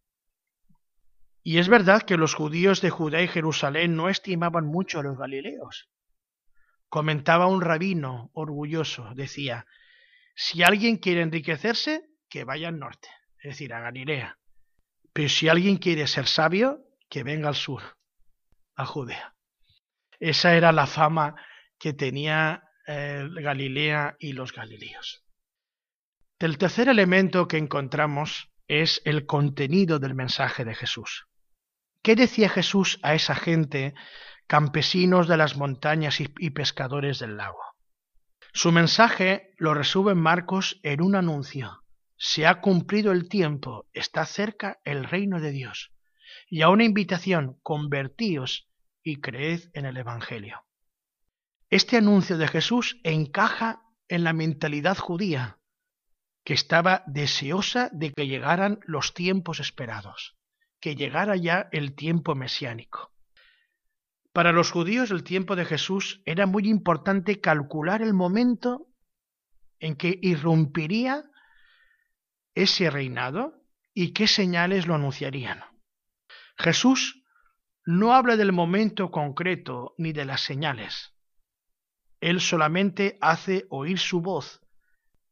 [1.42, 5.18] Y es verdad que los judíos de Judá y Jerusalén no estimaban mucho a los
[5.18, 5.88] galileos.
[6.88, 9.66] Comentaba un rabino orgulloso, decía,
[10.34, 14.38] si alguien quiere enriquecerse, que vaya al norte, es decir, a Galilea.
[15.12, 17.82] Pero si alguien quiere ser sabio, que venga al sur,
[18.76, 19.34] a Judea.
[20.18, 21.34] Esa era la fama
[21.78, 25.24] que tenía eh, Galilea y los galileos.
[26.38, 31.26] El tercer elemento que encontramos es el contenido del mensaje de Jesús.
[32.02, 33.94] ¿Qué decía Jesús a esa gente,
[34.46, 37.60] campesinos de las montañas y pescadores del lago?
[38.52, 41.79] Su mensaje lo resume Marcos en un anuncio.
[42.22, 45.90] Se ha cumplido el tiempo, está cerca el reino de Dios.
[46.48, 48.68] Y a una invitación, convertíos
[49.02, 50.64] y creed en el Evangelio.
[51.70, 55.58] Este anuncio de Jesús encaja en la mentalidad judía,
[56.44, 60.36] que estaba deseosa de que llegaran los tiempos esperados
[60.80, 63.12] que llegara ya el tiempo mesiánico.
[64.32, 68.88] Para los judíos del tiempo de Jesús era muy importante calcular el momento
[69.78, 71.29] en que irrumpiría
[72.62, 73.62] ese reinado
[73.94, 75.64] y qué señales lo anunciarían.
[76.56, 77.24] Jesús
[77.86, 81.14] no habla del momento concreto ni de las señales.
[82.20, 84.60] Él solamente hace oír su voz,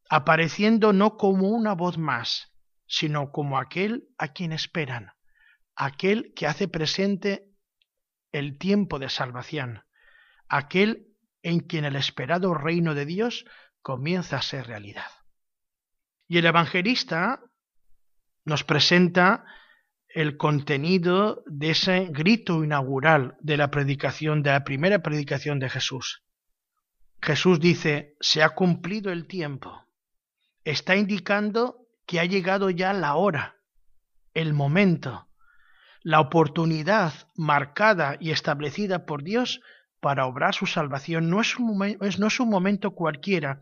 [0.09, 2.53] apareciendo no como una voz más,
[2.87, 5.13] sino como aquel a quien esperan,
[5.77, 7.47] aquel que hace presente
[8.33, 9.85] el tiempo de salvación,
[10.49, 11.09] aquel
[11.43, 13.45] en quien el esperado reino de Dios
[13.83, 15.18] comienza a ser realidad.
[16.29, 17.41] Y el evangelista
[18.45, 19.45] nos presenta
[20.09, 26.23] el contenido de ese grito inaugural de la predicación, de la primera predicación de Jesús.
[27.21, 29.85] Jesús dice, se ha cumplido el tiempo.
[30.65, 33.57] Está indicando que ha llegado ya la hora,
[34.35, 35.29] el momento,
[36.03, 39.61] la oportunidad marcada y establecida por Dios
[40.01, 41.29] para obrar su salvación.
[41.29, 43.61] No es un, momento cualquiera,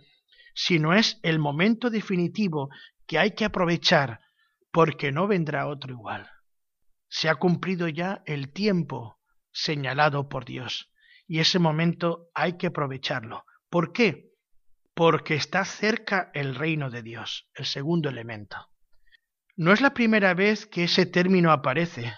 [0.57, 2.71] sino es el momento definitivo
[3.07, 4.21] que hay que aprovechar,
[4.73, 6.29] porque no vendrá otro igual.
[7.09, 9.21] Se ha cumplido ya el tiempo
[9.53, 10.91] señalado por Dios,
[11.29, 13.45] y ese momento hay que aprovecharlo.
[13.69, 14.31] ¿Por qué?
[14.95, 18.57] Porque está cerca el reino de Dios, el segundo elemento.
[19.57, 22.15] No es la primera vez que ese término aparece,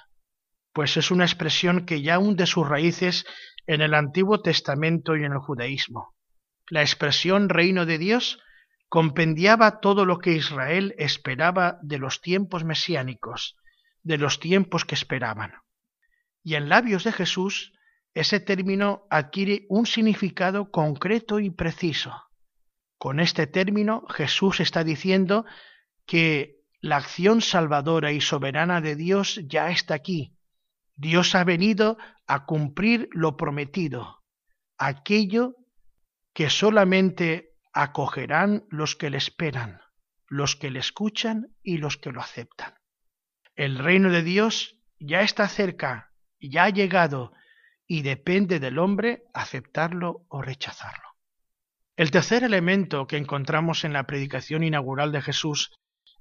[0.72, 3.26] pues es una expresión que ya hunde sus raíces
[3.66, 6.14] en el Antiguo Testamento y en el judaísmo.
[6.70, 8.38] La expresión reino de Dios
[8.88, 13.56] compendiaba todo lo que Israel esperaba de los tiempos mesiánicos,
[14.02, 15.52] de los tiempos que esperaban.
[16.42, 17.72] Y en labios de Jesús
[18.14, 22.24] ese término adquiere un significado concreto y preciso.
[22.96, 25.44] Con este término Jesús está diciendo
[26.06, 30.34] que la acción salvadora y soberana de Dios ya está aquí.
[30.96, 34.24] Dios ha venido a cumplir lo prometido,
[34.78, 35.54] aquello
[36.38, 39.80] que solamente acogerán los que le esperan,
[40.28, 42.74] los que le escuchan y los que lo aceptan.
[43.56, 47.32] El reino de Dios ya está cerca, ya ha llegado,
[47.88, 51.08] y depende del hombre aceptarlo o rechazarlo.
[51.96, 55.72] El tercer elemento que encontramos en la predicación inaugural de Jesús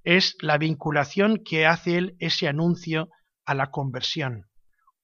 [0.03, 3.09] es la vinculación que hace él ese anuncio
[3.45, 4.47] a la conversión.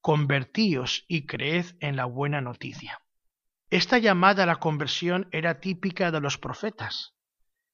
[0.00, 2.98] Convertíos y creed en la buena noticia.
[3.70, 7.14] Esta llamada a la conversión era típica de los profetas,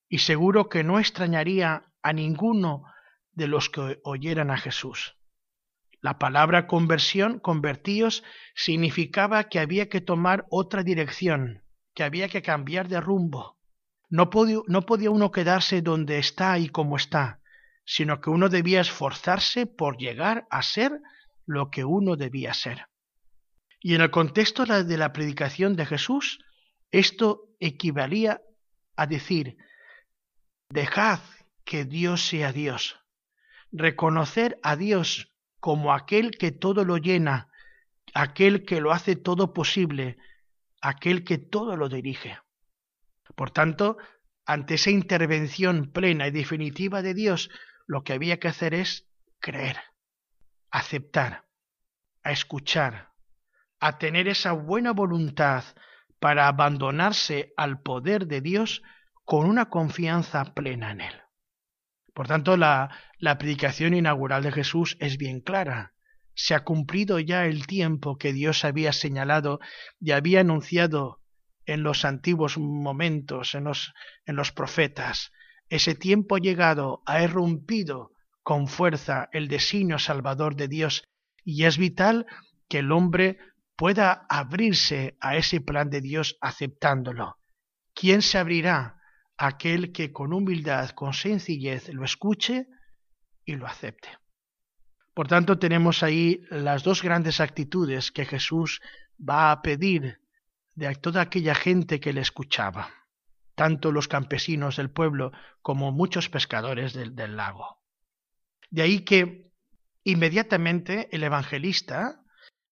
[0.09, 2.85] y seguro que no extrañaría a ninguno
[3.33, 5.17] de los que oyeran a Jesús.
[6.01, 8.25] La palabra conversión, convertíos,
[8.55, 11.63] significaba que había que tomar otra dirección,
[11.95, 13.59] que había que cambiar de rumbo.
[14.09, 17.41] No podía, no podía uno quedarse donde está y como está,
[17.85, 21.01] sino que uno debía esforzarse por llegar a ser
[21.45, 22.87] lo que uno debía ser.
[23.81, 26.39] Y en el contexto de la predicación de Jesús,
[26.91, 28.43] esto equivalía
[28.95, 29.57] a decir,
[30.69, 31.21] dejad
[31.65, 33.01] que Dios sea Dios,
[33.73, 37.49] reconocer a Dios como aquel que todo lo llena,
[38.13, 40.19] aquel que lo hace todo posible,
[40.83, 42.39] aquel que todo lo dirige.
[43.35, 43.97] Por tanto,
[44.45, 47.51] ante esa intervención plena y definitiva de Dios,
[47.87, 49.07] lo que había que hacer es
[49.39, 49.79] creer,
[50.71, 51.47] aceptar,
[52.23, 53.10] a escuchar,
[53.81, 55.65] a tener esa buena voluntad
[56.19, 58.83] para abandonarse al poder de Dios
[59.25, 61.15] con una confianza plena en Él.
[62.15, 65.95] Por tanto, la, la predicación inaugural de Jesús es bien clara.
[66.35, 69.61] Se ha cumplido ya el tiempo que Dios había señalado
[69.99, 71.21] y había anunciado
[71.65, 73.95] en los antiguos momentos, en los,
[74.27, 75.33] en los profetas.
[75.69, 78.13] Ese tiempo llegado ha irrumpido
[78.43, 81.05] con fuerza el designio salvador de Dios
[81.45, 82.27] y es vital
[82.69, 83.39] que el hombre
[83.81, 87.39] pueda abrirse a ese plan de Dios aceptándolo.
[87.95, 89.01] ¿Quién se abrirá?
[89.39, 92.67] Aquel que con humildad, con sencillez lo escuche
[93.43, 94.11] y lo acepte.
[95.15, 98.83] Por tanto, tenemos ahí las dos grandes actitudes que Jesús
[99.19, 100.21] va a pedir
[100.75, 102.91] de toda aquella gente que le escuchaba,
[103.55, 107.79] tanto los campesinos del pueblo como muchos pescadores del, del lago.
[108.69, 109.51] De ahí que
[110.05, 112.20] inmediatamente el evangelista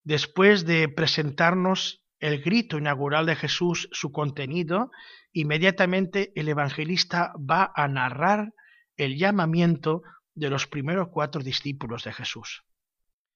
[0.05, 4.91] Después de presentarnos el grito inaugural de Jesús, su contenido,
[5.33, 8.53] inmediatamente el evangelista va a narrar
[8.97, 10.03] el llamamiento
[10.35, 12.65] de los primeros cuatro discípulos de Jesús.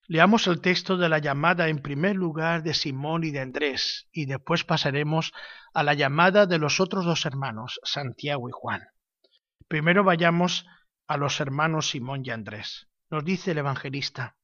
[0.09, 4.27] Leamos el texto de la llamada en primer lugar de Simón y de Andrés, y
[4.27, 5.33] después pasaremos
[5.75, 8.83] a la llamada de los otros dos hermanos, Santiago y Juan.
[9.69, 10.67] Primero vayamos
[11.07, 12.89] a los hermanos Simón y Andrés.
[13.11, 14.37] Nos dice el evangelista,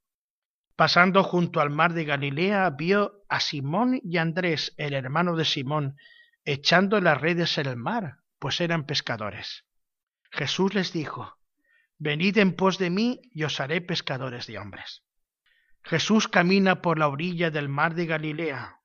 [0.79, 5.97] Pasando junto al mar de Galilea, vio a Simón y Andrés, el hermano de Simón,
[6.45, 9.65] echando las redes en el mar, pues eran pescadores.
[10.31, 11.37] Jesús les dijo,
[11.99, 15.03] Venid en pos de mí y os haré pescadores de hombres.
[15.83, 18.79] Jesús camina por la orilla del mar de Galilea,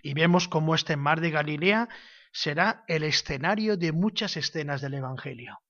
[0.00, 1.90] y vemos cómo este mar de Galilea
[2.32, 5.60] será el escenario de muchas escenas del Evangelio.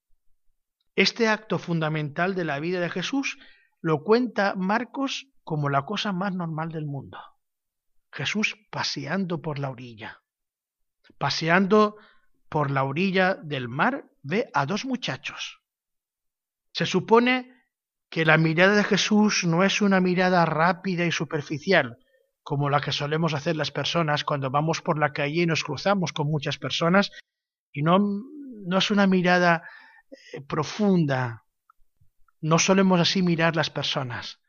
[0.95, 3.39] Este acto fundamental de la vida de Jesús
[3.81, 7.19] lo cuenta Marcos como la cosa más normal del mundo.
[8.11, 10.23] Jesús paseando por la orilla.
[11.19, 11.97] Paseando
[12.49, 15.61] por la orilla del mar ve a dos muchachos.
[16.73, 17.53] Se supone
[18.09, 21.99] que la mirada de Jesús no es una mirada rápida y superficial,
[22.43, 26.13] como la que solemos hacer las personas cuando vamos por la calle y nos cruzamos
[26.13, 27.11] con muchas personas,
[27.73, 29.69] y no, no es una mirada
[30.33, 31.45] eh, profunda.
[32.41, 34.41] No solemos así mirar las personas.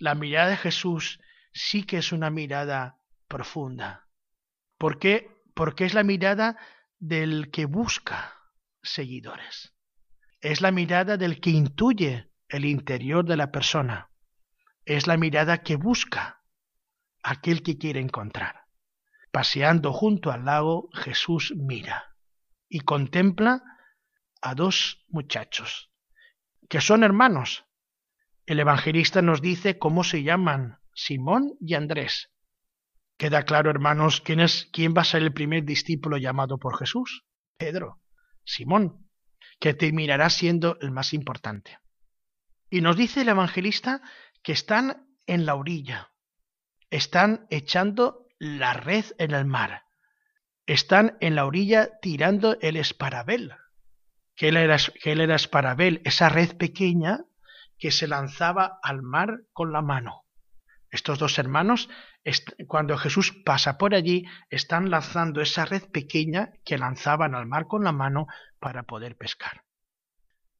[0.00, 1.20] La mirada de Jesús
[1.52, 2.98] sí que es una mirada
[3.28, 4.08] profunda.
[4.78, 5.28] ¿Por qué?
[5.54, 6.56] Porque es la mirada
[6.98, 8.34] del que busca
[8.82, 9.74] seguidores.
[10.40, 14.10] Es la mirada del que intuye el interior de la persona.
[14.86, 16.40] Es la mirada que busca
[17.22, 18.64] aquel que quiere encontrar.
[19.30, 22.16] Paseando junto al lago, Jesús mira
[22.70, 23.62] y contempla
[24.40, 25.92] a dos muchachos,
[26.70, 27.66] que son hermanos,
[28.50, 32.32] el evangelista nos dice cómo se llaman Simón y Andrés.
[33.16, 37.24] Queda claro, hermanos, quién es quién va a ser el primer discípulo llamado por Jesús.
[37.56, 38.00] Pedro,
[38.42, 39.08] Simón,
[39.60, 41.78] que terminará siendo el más importante.
[42.68, 44.02] Y nos dice el evangelista
[44.42, 46.10] que están en la orilla,
[46.90, 49.84] están echando la red en el mar,
[50.66, 53.52] están en la orilla tirando el esparabel.
[54.34, 56.02] que era, que él era esparabel?
[56.04, 57.26] Esa red pequeña
[57.80, 60.26] que se lanzaba al mar con la mano.
[60.90, 61.88] Estos dos hermanos,
[62.66, 67.82] cuando Jesús pasa por allí, están lanzando esa red pequeña que lanzaban al mar con
[67.82, 68.26] la mano
[68.58, 69.64] para poder pescar.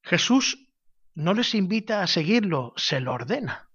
[0.03, 0.69] Jesús
[1.15, 3.69] no les invita a seguirlo, se lo ordena.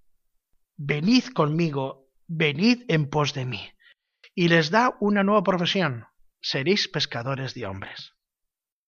[0.78, 3.70] Venid conmigo, venid en pos de mí.
[4.34, 6.08] Y les da una nueva profesión,
[6.42, 8.14] seréis pescadores de hombres.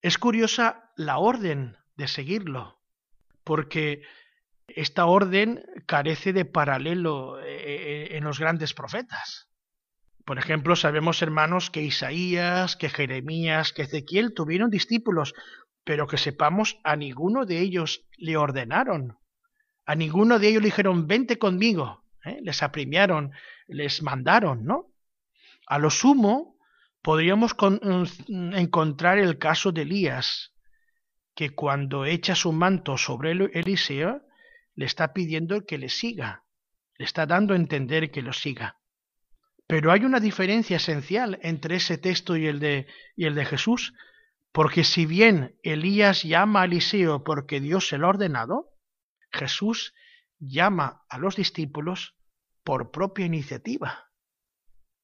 [0.02, 2.80] Es curiosa la orden de seguirlo,
[3.44, 4.02] porque
[4.68, 9.48] esta orden carece de paralelo eh, eh, en los grandes profetas.
[10.24, 15.32] Por ejemplo, sabemos, hermanos, que Isaías, que Jeremías, que Ezequiel tuvieron discípulos,
[15.84, 19.16] pero que sepamos, a ninguno de ellos le ordenaron.
[19.86, 22.04] A ninguno de ellos le dijeron, vente conmigo.
[22.26, 22.40] ¿eh?
[22.42, 23.32] Les apremiaron,
[23.68, 24.92] les mandaron, ¿no?
[25.66, 26.58] A lo sumo,
[27.00, 30.52] podríamos mm, encontrar el caso de Elías,
[31.34, 34.27] que cuando echa su manto sobre Eliseo,
[34.78, 36.44] le está pidiendo que le siga,
[36.98, 38.78] le está dando a entender que lo siga.
[39.66, 43.92] Pero hay una diferencia esencial entre ese texto y el de, y el de Jesús,
[44.52, 48.68] porque si bien Elías llama a Eliseo porque Dios se lo ha ordenado,
[49.32, 49.94] Jesús
[50.38, 52.14] llama a los discípulos
[52.62, 54.12] por propia iniciativa,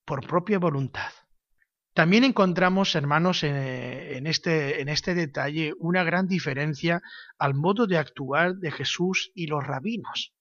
[0.05, 1.11] por propia voluntad.
[1.95, 7.01] También encontramos, hermanos, en este, en este detalle una gran diferencia
[7.39, 10.35] al modo de actuar de Jesús y los rabinos.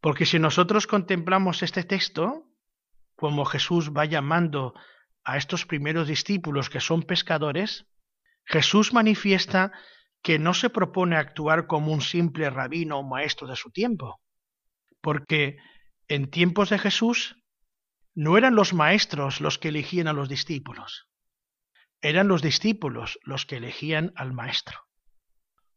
[0.00, 2.44] Porque si nosotros contemplamos este texto,
[3.16, 4.74] como Jesús va llamando
[5.24, 7.86] a estos primeros discípulos que son pescadores,
[8.44, 9.72] Jesús manifiesta
[10.22, 14.20] que no se propone actuar como un simple rabino o maestro de su tiempo,
[15.00, 15.56] porque
[16.06, 17.36] en tiempos de Jesús
[18.14, 21.08] no eran los maestros los que elegían a los discípulos,
[22.00, 24.78] eran los discípulos los que elegían al maestro.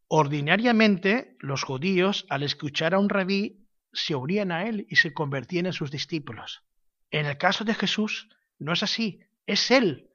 [0.09, 5.65] Ordinariamente, los judíos, al escuchar a un rabí, se unían a él y se convertían
[5.65, 6.63] en sus discípulos.
[7.11, 8.29] En el caso de Jesús,
[8.59, 10.07] no es así, es él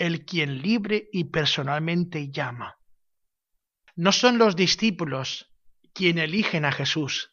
[0.00, 2.78] el quien libre y personalmente llama.
[3.96, 5.52] No son los discípulos
[5.92, 7.32] quienes eligen a Jesús,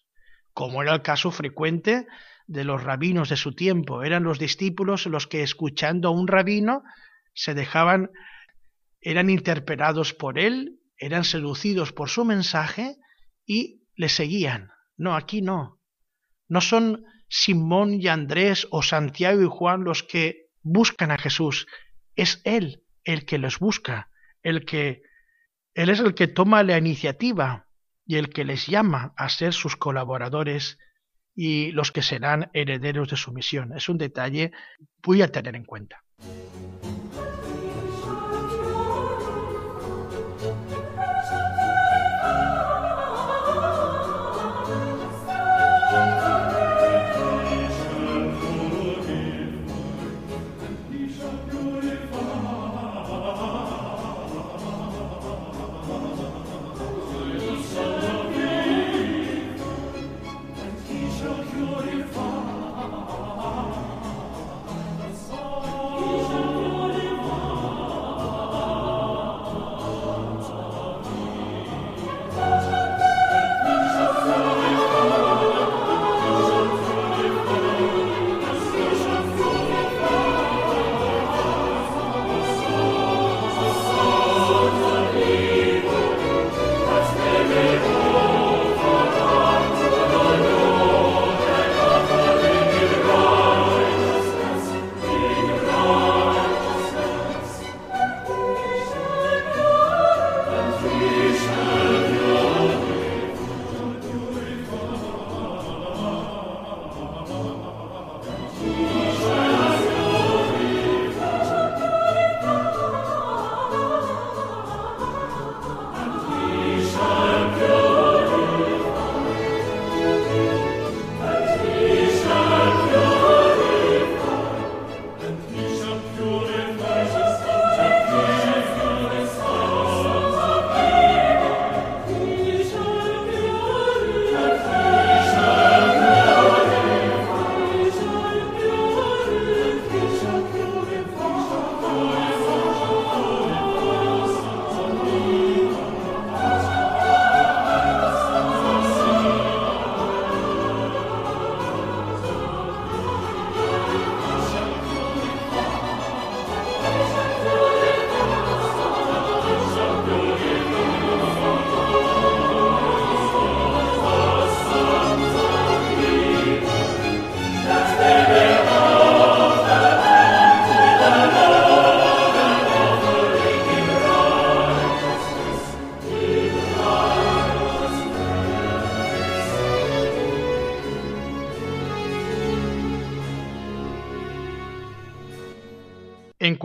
[0.51, 2.07] como era el caso frecuente
[2.47, 4.03] de los rabinos de su tiempo.
[4.03, 6.83] Eran los discípulos los que escuchando a un rabino
[7.33, 8.09] se dejaban,
[9.01, 12.97] eran interpelados por él, eran seducidos por su mensaje
[13.45, 14.71] y le seguían.
[14.95, 15.79] No, aquí no.
[16.47, 21.67] No son Simón y Andrés o Santiago y Juan los que buscan a Jesús.
[22.15, 24.09] Es Él el que los busca,
[24.41, 25.03] el que
[25.73, 27.67] Él es el que toma la iniciativa
[28.05, 30.79] y el que les llama a ser sus colaboradores
[31.37, 33.71] y los que serán herederos de su misión.
[33.77, 34.51] Es un detalle
[35.05, 36.03] muy a tener en cuenta.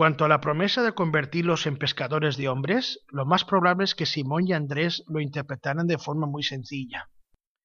[0.03, 4.05] Cuanto a la promesa de convertirlos en pescadores de hombres, lo más probable es que
[4.05, 7.09] Simón y Andrés lo interpretaran de forma muy sencilla.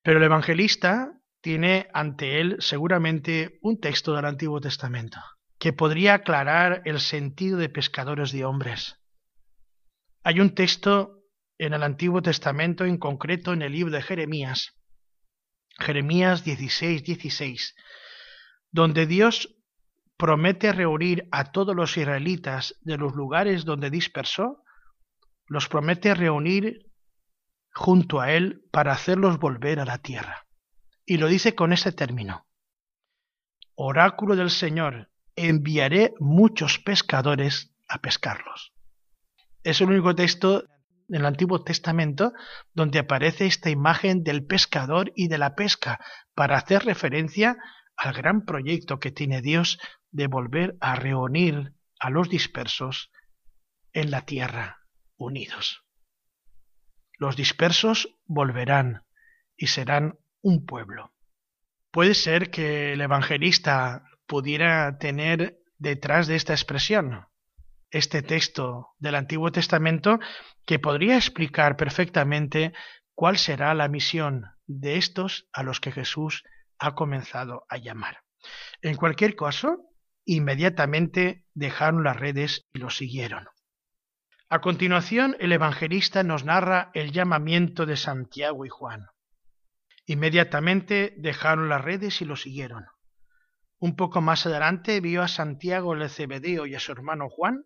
[0.05, 5.19] Pero el evangelista tiene ante él seguramente un texto del Antiguo Testamento
[5.59, 8.95] que podría aclarar el sentido de pescadores de hombres.
[10.23, 11.25] Hay un texto
[11.59, 14.77] en el Antiguo Testamento, en concreto en el libro de Jeremías,
[15.81, 17.75] Jeremías 16, 16,
[18.71, 19.58] donde Dios
[20.19, 24.63] promete reunir a todos los israelitas de los lugares donde dispersó,
[25.47, 26.91] los promete reunir
[27.73, 30.47] junto a él para hacerlos volver a la tierra.
[31.07, 32.47] Y lo dice con ese término.
[33.75, 38.75] Oráculo del Señor, enviaré muchos pescadores a pescarlos.
[39.63, 40.65] Es el único texto
[41.09, 42.33] en el Antiguo Testamento
[42.75, 46.01] donde aparece esta imagen del pescador y de la pesca
[46.35, 47.57] para hacer referencia
[47.97, 49.79] al gran proyecto que tiene Dios
[50.11, 53.11] de volver a reunir a los dispersos
[53.93, 54.79] en la tierra
[55.17, 55.85] unidos.
[57.19, 59.05] Los dispersos volverán
[59.57, 61.13] y serán un pueblo.
[61.91, 67.27] Puede ser que el evangelista pudiera tener detrás de esta expresión
[67.91, 70.21] este texto del Antiguo Testamento
[70.67, 72.73] que podría explicar perfectamente
[73.15, 76.45] cuál será la misión de estos a los que Jesús
[76.79, 78.19] ha comenzado a llamar.
[78.83, 79.88] En cualquier caso,
[80.37, 83.49] inmediatamente dejaron las redes y lo siguieron.
[84.51, 89.07] A continuación, el evangelista nos narra el llamamiento de Santiago y Juan.
[90.05, 92.87] Inmediatamente dejaron las redes y lo siguieron.
[93.79, 97.65] Un poco más adelante vio a Santiago el Cebedeo y a su hermano Juan,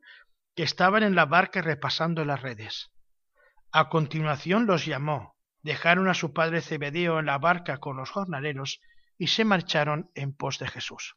[0.54, 2.92] que estaban en la barca repasando las redes.
[3.72, 8.80] A continuación los llamó, dejaron a su padre Cebedeo en la barca con los jornaleros
[9.18, 11.16] y se marcharon en pos de Jesús.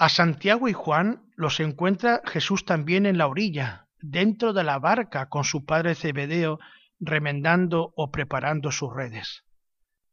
[0.00, 5.28] A Santiago y Juan los encuentra Jesús también en la orilla, dentro de la barca
[5.28, 6.58] con su padre Cebedeo,
[7.00, 9.44] remendando o preparando sus redes.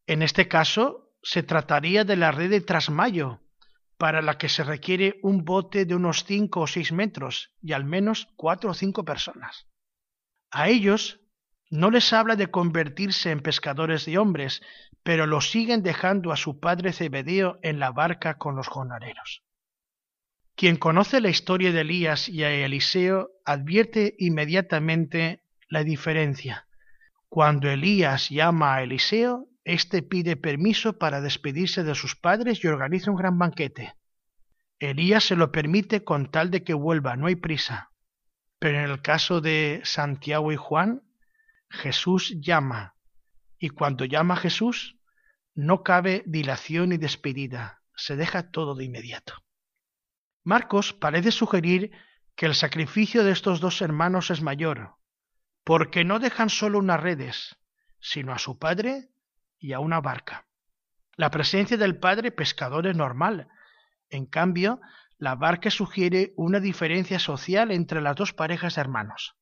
[0.06, 3.40] En este caso, se trataría de la red de trasmayo,
[3.98, 7.86] para la que se requiere un bote de unos cinco o seis metros y al
[7.86, 9.68] menos cuatro o cinco personas.
[10.52, 11.22] A ellos
[11.70, 14.62] no les habla de convertirse en pescadores de hombres,
[15.04, 19.47] pero los siguen dejando a su padre Zebedeo en la barca con los jornaleros.
[20.58, 26.68] Quien conoce la historia de Elías y a Eliseo advierte inmediatamente la diferencia.
[27.30, 33.12] Cuando Elías llama a Eliseo, éste pide permiso para despedirse de sus padres y organiza
[33.12, 33.94] un gran banquete.
[34.80, 37.92] Elías se lo permite con tal de que vuelva, no hay prisa.
[38.58, 41.04] Pero en el caso de Santiago y Juan,
[41.70, 42.96] Jesús llama,
[43.60, 44.98] y cuando llama Jesús,
[45.54, 49.36] no cabe dilación ni despedida, se deja todo de inmediato.
[50.48, 51.92] Marcos parece sugerir
[52.38, 54.96] que el sacrificio de estos dos hermanos es mayor,
[55.66, 57.58] porque no dejan solo unas redes,
[58.00, 59.10] sino a su padre
[59.60, 60.48] y a una barca.
[61.18, 63.50] La presencia del padre pescador es normal.
[64.10, 64.80] En cambio,
[65.18, 69.36] la barca sugiere una diferencia social entre las dos parejas de hermanos.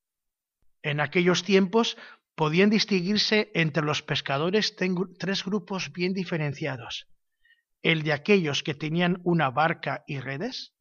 [0.81, 1.97] En aquellos tiempos
[2.33, 4.75] podían distinguirse entre los pescadores
[5.19, 7.05] tres grupos bien diferenciados.
[7.83, 10.74] El de aquellos que tenían una barca y redes,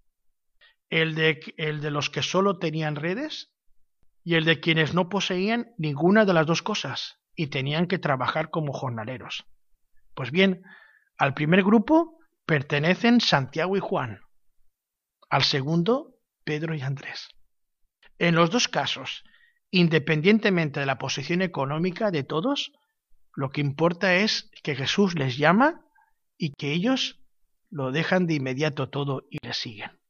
[0.95, 3.53] el de, los que solo tenían redes
[4.23, 8.51] y el de quienes no poseían ninguna de las dos cosas, y tenían que trabajar
[8.51, 9.45] como jornaleros.
[10.15, 10.63] Pues bien,
[11.19, 14.21] al primer grupo pertenecen Santiago y Juan,
[15.29, 16.15] al segundo
[16.45, 17.29] Pedro y Andrés.
[18.21, 19.25] En los dos casos,
[19.73, 22.71] independientemente de la posición económica de todos,
[23.35, 25.85] lo que importa es que Jesús les llama
[26.39, 27.21] y que ellos
[27.69, 30.04] lo dejan de inmediato todo y le siguen.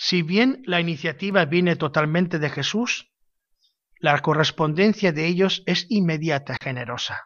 [0.00, 3.10] Si bien la iniciativa viene totalmente de Jesús,
[3.98, 7.24] la correspondencia de ellos es inmediata, generosa.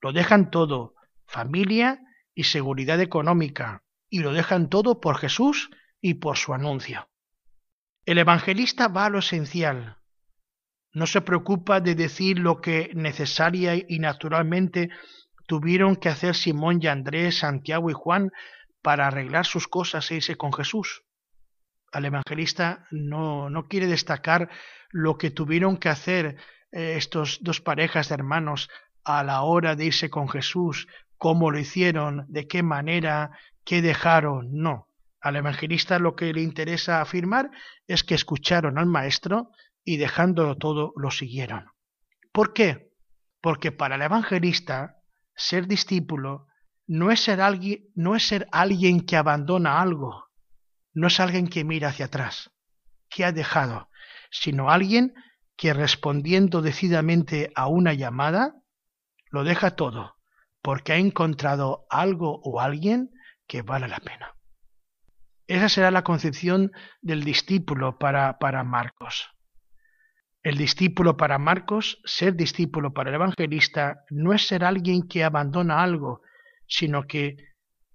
[0.00, 0.94] Lo dejan todo,
[1.26, 2.00] familia
[2.32, 7.08] y seguridad económica, y lo dejan todo por Jesús y por su anuncio.
[8.06, 9.98] El evangelista va a lo esencial.
[10.92, 14.88] No se preocupa de decir lo que necesaria y naturalmente
[15.48, 18.30] tuvieron que hacer Simón y Andrés, Santiago y Juan
[18.82, 21.02] para arreglar sus cosas e irse con Jesús.
[21.94, 24.50] Al evangelista no, no quiere destacar
[24.90, 26.36] lo que tuvieron que hacer
[26.72, 28.68] eh, estos dos parejas de hermanos
[29.04, 30.88] a la hora de irse con Jesús,
[31.18, 33.30] cómo lo hicieron, de qué manera,
[33.64, 34.88] qué dejaron, no.
[35.20, 37.52] Al evangelista lo que le interesa afirmar
[37.86, 39.52] es que escucharon al maestro
[39.84, 41.70] y dejándolo todo lo siguieron.
[42.32, 42.90] ¿Por qué?
[43.40, 44.96] Porque para el evangelista
[45.36, 46.48] ser discípulo
[46.88, 50.23] no es ser alguien, no es ser alguien que abandona algo,
[50.94, 52.50] no es alguien que mira hacia atrás
[53.10, 53.90] que ha dejado,
[54.30, 55.14] sino alguien
[55.56, 58.54] que respondiendo decididamente a una llamada,
[59.30, 60.16] lo deja todo,
[60.62, 63.10] porque ha encontrado algo o alguien
[63.46, 64.34] que vale la pena.
[65.46, 66.72] Esa será la concepción
[67.02, 69.30] del discípulo para, para Marcos.
[70.42, 75.82] El discípulo para Marcos, ser discípulo para el evangelista, no es ser alguien que abandona
[75.82, 76.22] algo,
[76.66, 77.36] sino que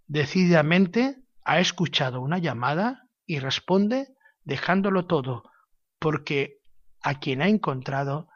[0.08, 1.18] decididamente
[1.50, 5.50] ha escuchado una llamada y responde dejándolo todo,
[5.97, 6.60] porque
[7.02, 8.30] a quien ha encontrado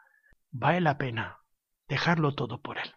[0.50, 1.38] vale la pena
[1.86, 2.92] dejarlo todo por él.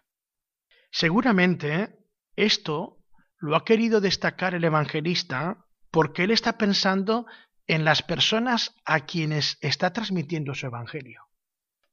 [0.90, 2.00] Seguramente
[2.34, 2.98] esto
[3.36, 7.26] lo ha querido destacar el evangelista porque él está pensando
[7.68, 11.28] en las personas a quienes está transmitiendo su evangelio.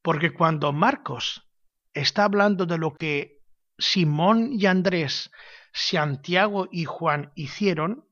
[0.02, 1.48] Porque cuando Marcos
[1.94, 3.44] está hablando de lo que
[3.78, 5.30] Simón y Andrés,
[5.74, 8.06] Santiago y Juan hicieron,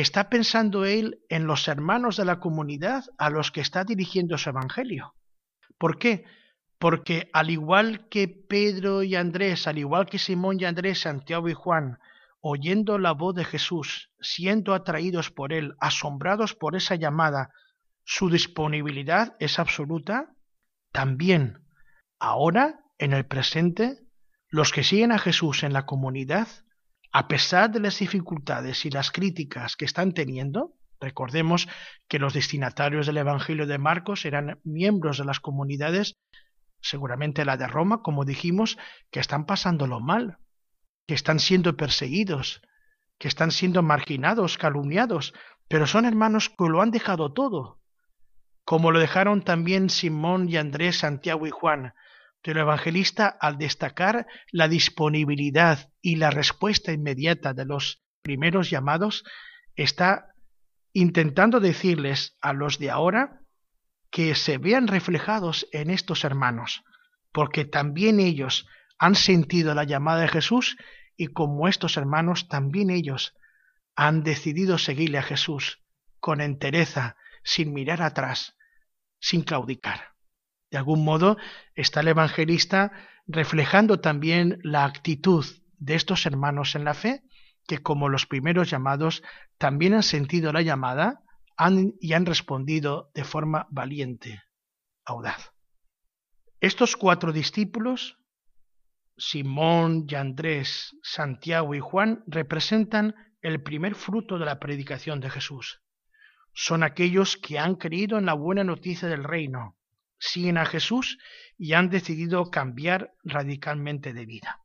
[0.00, 4.50] está pensando él en los hermanos de la comunidad a los que está dirigiendo su
[4.50, 5.14] evangelio.
[5.78, 6.26] ¿Por qué?
[6.78, 11.54] Porque al igual que Pedro y Andrés, al igual que Simón y Andrés, Santiago y
[11.54, 11.98] Juan,
[12.42, 17.54] oyendo la voz de Jesús, siendo atraídos por él, asombrados por esa llamada,
[18.04, 20.34] su disponibilidad es absoluta,
[20.92, 21.64] también
[22.18, 24.00] ahora, en el presente,
[24.48, 26.48] los que siguen a Jesús en la comunidad
[27.18, 31.66] a pesar de las dificultades y las críticas que están teniendo, recordemos
[32.08, 36.18] que los destinatarios del Evangelio de Marcos eran miembros de las comunidades,
[36.82, 38.76] seguramente la de Roma, como dijimos,
[39.10, 40.36] que están pasándolo mal,
[41.06, 42.60] que están siendo perseguidos,
[43.16, 45.32] que están siendo marginados, calumniados,
[45.68, 47.80] pero son hermanos que lo han dejado todo,
[48.66, 51.94] como lo dejaron también Simón y Andrés, Santiago y Juan,
[52.42, 59.24] el evangelista, al destacar la disponibilidad y la respuesta inmediata de los primeros llamados,
[59.74, 60.34] está
[60.92, 63.40] intentando decirles a los de ahora
[64.10, 66.84] que se vean reflejados en estos hermanos,
[67.32, 68.66] porque también ellos
[68.98, 70.76] han sentido la llamada de Jesús
[71.16, 73.34] y como estos hermanos, también ellos
[73.94, 75.82] han decidido seguirle a Jesús
[76.20, 78.56] con entereza, sin mirar atrás,
[79.20, 80.15] sin claudicar.
[80.70, 81.36] De algún modo
[81.74, 82.92] está el evangelista
[83.26, 85.44] reflejando también la actitud
[85.78, 87.22] de estos hermanos en la fe,
[87.66, 89.22] que como los primeros llamados
[89.58, 91.22] también han sentido la llamada
[92.00, 94.42] y han respondido de forma valiente,
[95.04, 95.52] audaz.
[96.60, 98.18] Estos cuatro discípulos,
[99.16, 105.82] Simón y Andrés, Santiago y Juan, representan el primer fruto de la predicación de Jesús.
[106.52, 109.76] Son aquellos que han creído en la buena noticia del reino,
[110.18, 111.18] siguen a Jesús
[111.58, 114.60] y han decidido cambiar radicalmente de vida.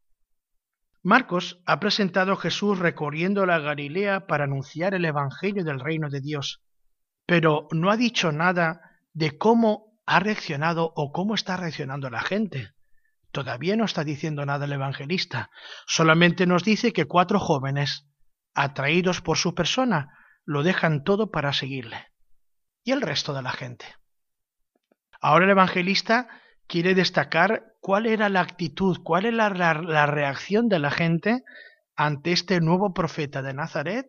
[1.03, 6.21] Marcos ha presentado a Jesús recorriendo la Galilea para anunciar el Evangelio del reino de
[6.21, 6.61] Dios,
[7.25, 8.81] pero no ha dicho nada
[9.13, 12.71] de cómo ha reaccionado o cómo está reaccionando la gente.
[13.31, 15.49] Todavía no está diciendo nada el evangelista,
[15.87, 18.07] solamente nos dice que cuatro jóvenes,
[18.53, 22.07] atraídos por su persona, lo dejan todo para seguirle.
[22.83, 23.85] ¿Y el resto de la gente?
[25.21, 26.27] Ahora el evangelista
[26.67, 31.43] quiere destacar cuál era la actitud, cuál era la, reacción de la gente
[31.95, 34.07] ante este nuevo profeta de Nazaret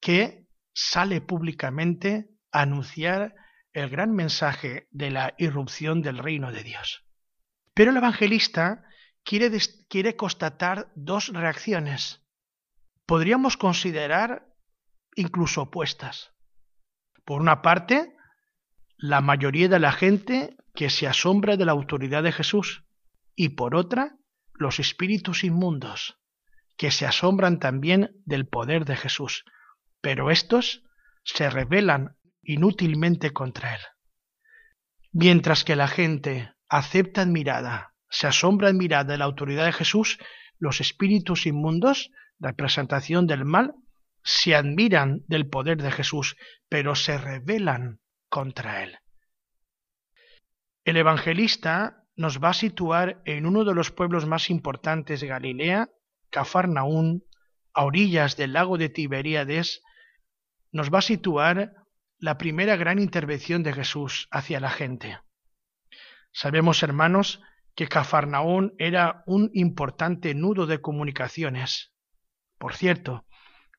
[0.00, 3.34] que sale públicamente a anunciar
[3.72, 7.06] el gran mensaje de la irrupción del reino de Dios.
[7.72, 8.84] Pero el evangelista
[9.22, 9.50] quiere,
[9.88, 12.22] quiere constatar dos reacciones.
[13.06, 14.46] Podríamos considerar
[15.14, 16.32] incluso opuestas.
[17.24, 18.15] Por una parte,
[18.98, 22.84] la mayoría de la gente que se asombra de la autoridad de Jesús
[23.34, 24.16] y por otra
[24.54, 26.18] los espíritus inmundos
[26.76, 29.44] que se asombran también del poder de Jesús,
[30.00, 30.82] pero estos
[31.24, 33.80] se rebelan inútilmente contra él.
[35.12, 40.18] Mientras que la gente acepta admirada, se asombra admirada de la autoridad de Jesús,
[40.58, 43.74] los espíritus inmundos, representación del mal,
[44.22, 46.36] se admiran del poder de Jesús,
[46.68, 48.98] pero se rebelan contra él.
[50.84, 55.90] El evangelista nos va a situar en uno de los pueblos más importantes de Galilea,
[56.30, 57.24] Cafarnaún,
[57.74, 59.82] a orillas del lago de Tiberíades,
[60.72, 61.74] nos va a situar
[62.18, 65.18] la primera gran intervención de Jesús hacia la gente.
[66.32, 67.42] Sabemos, hermanos,
[67.74, 71.92] que Cafarnaún era un importante nudo de comunicaciones.
[72.58, 73.26] Por cierto,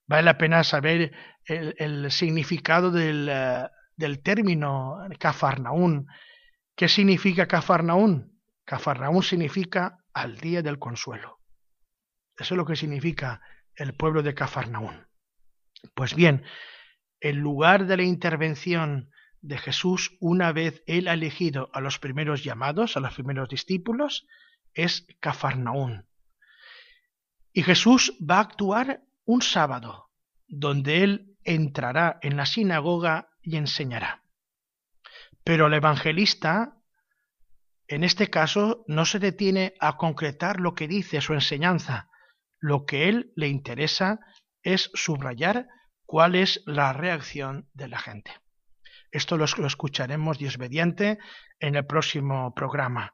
[0.06, 1.14] vale la pena saber
[1.45, 3.68] el, significado del, eh,
[3.98, 6.08] del término Cafarnaún.
[6.76, 8.39] ¿Qué significa Cafarnaún?
[8.64, 11.39] Cafarnaún significa al día del consuelo.
[12.38, 13.41] Eso es lo que significa
[13.76, 15.08] el pueblo de Cafarnaún.
[15.95, 16.43] Pues bien,
[17.20, 19.10] el lugar de la intervención
[19.41, 24.28] de Jesús una vez él ha elegido a los primeros llamados, a los primeros discípulos,
[24.74, 26.08] es Cafarnaún.
[27.54, 30.12] Y Jesús va a actuar un sábado,
[30.48, 34.24] donde él entrará en la sinagoga y enseñará.
[35.45, 36.76] Pero el evangelista,
[37.88, 42.10] en este caso, no se detiene a concretar lo que dice su enseñanza.
[42.60, 44.20] Lo que él le interesa
[44.64, 45.68] es subrayar
[46.06, 48.32] cuál es la reacción de la gente.
[49.12, 51.18] Esto lo, escucharemos, Dios mediante,
[51.60, 53.14] en el próximo programa.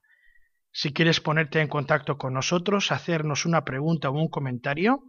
[0.72, 5.04] Si quieres ponerte en contacto con nosotros, hacernos una pregunta o un comentario,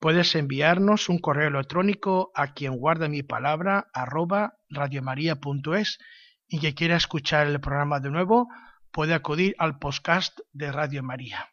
[0.00, 5.98] puedes enviarnos un correo electrónico a quien guarda mi palabra arroba radiomaria.es
[6.48, 8.48] y que quiera escuchar el programa de nuevo
[8.90, 11.48] puede acudir al podcast de Radio María.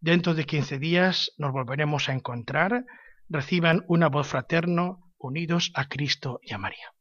[0.00, 2.84] Dentro de 15 días nos volveremos a encontrar.
[3.28, 6.92] Reciban una voz fraterno unidos a Cristo y a María.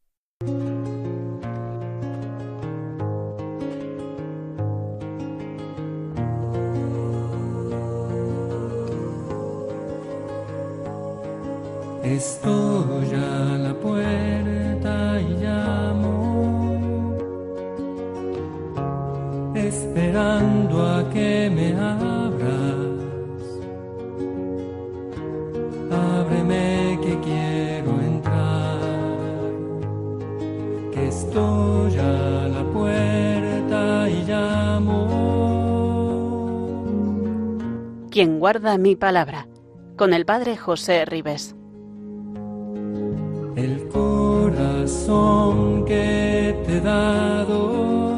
[12.04, 13.16] Estoy
[20.14, 22.78] esperando a que me abras.
[25.91, 28.80] Ábreme que quiero entrar,
[30.91, 35.07] que estoy a la puerta y llamo.
[38.11, 39.47] Quien guarda mi palabra,
[39.95, 41.55] con el Padre José Ribes.
[43.55, 48.12] el corazón que te he dado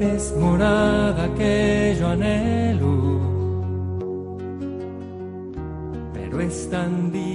[0.00, 3.20] es morada que yo anhelo,
[6.12, 7.33] pero es tan sagrado.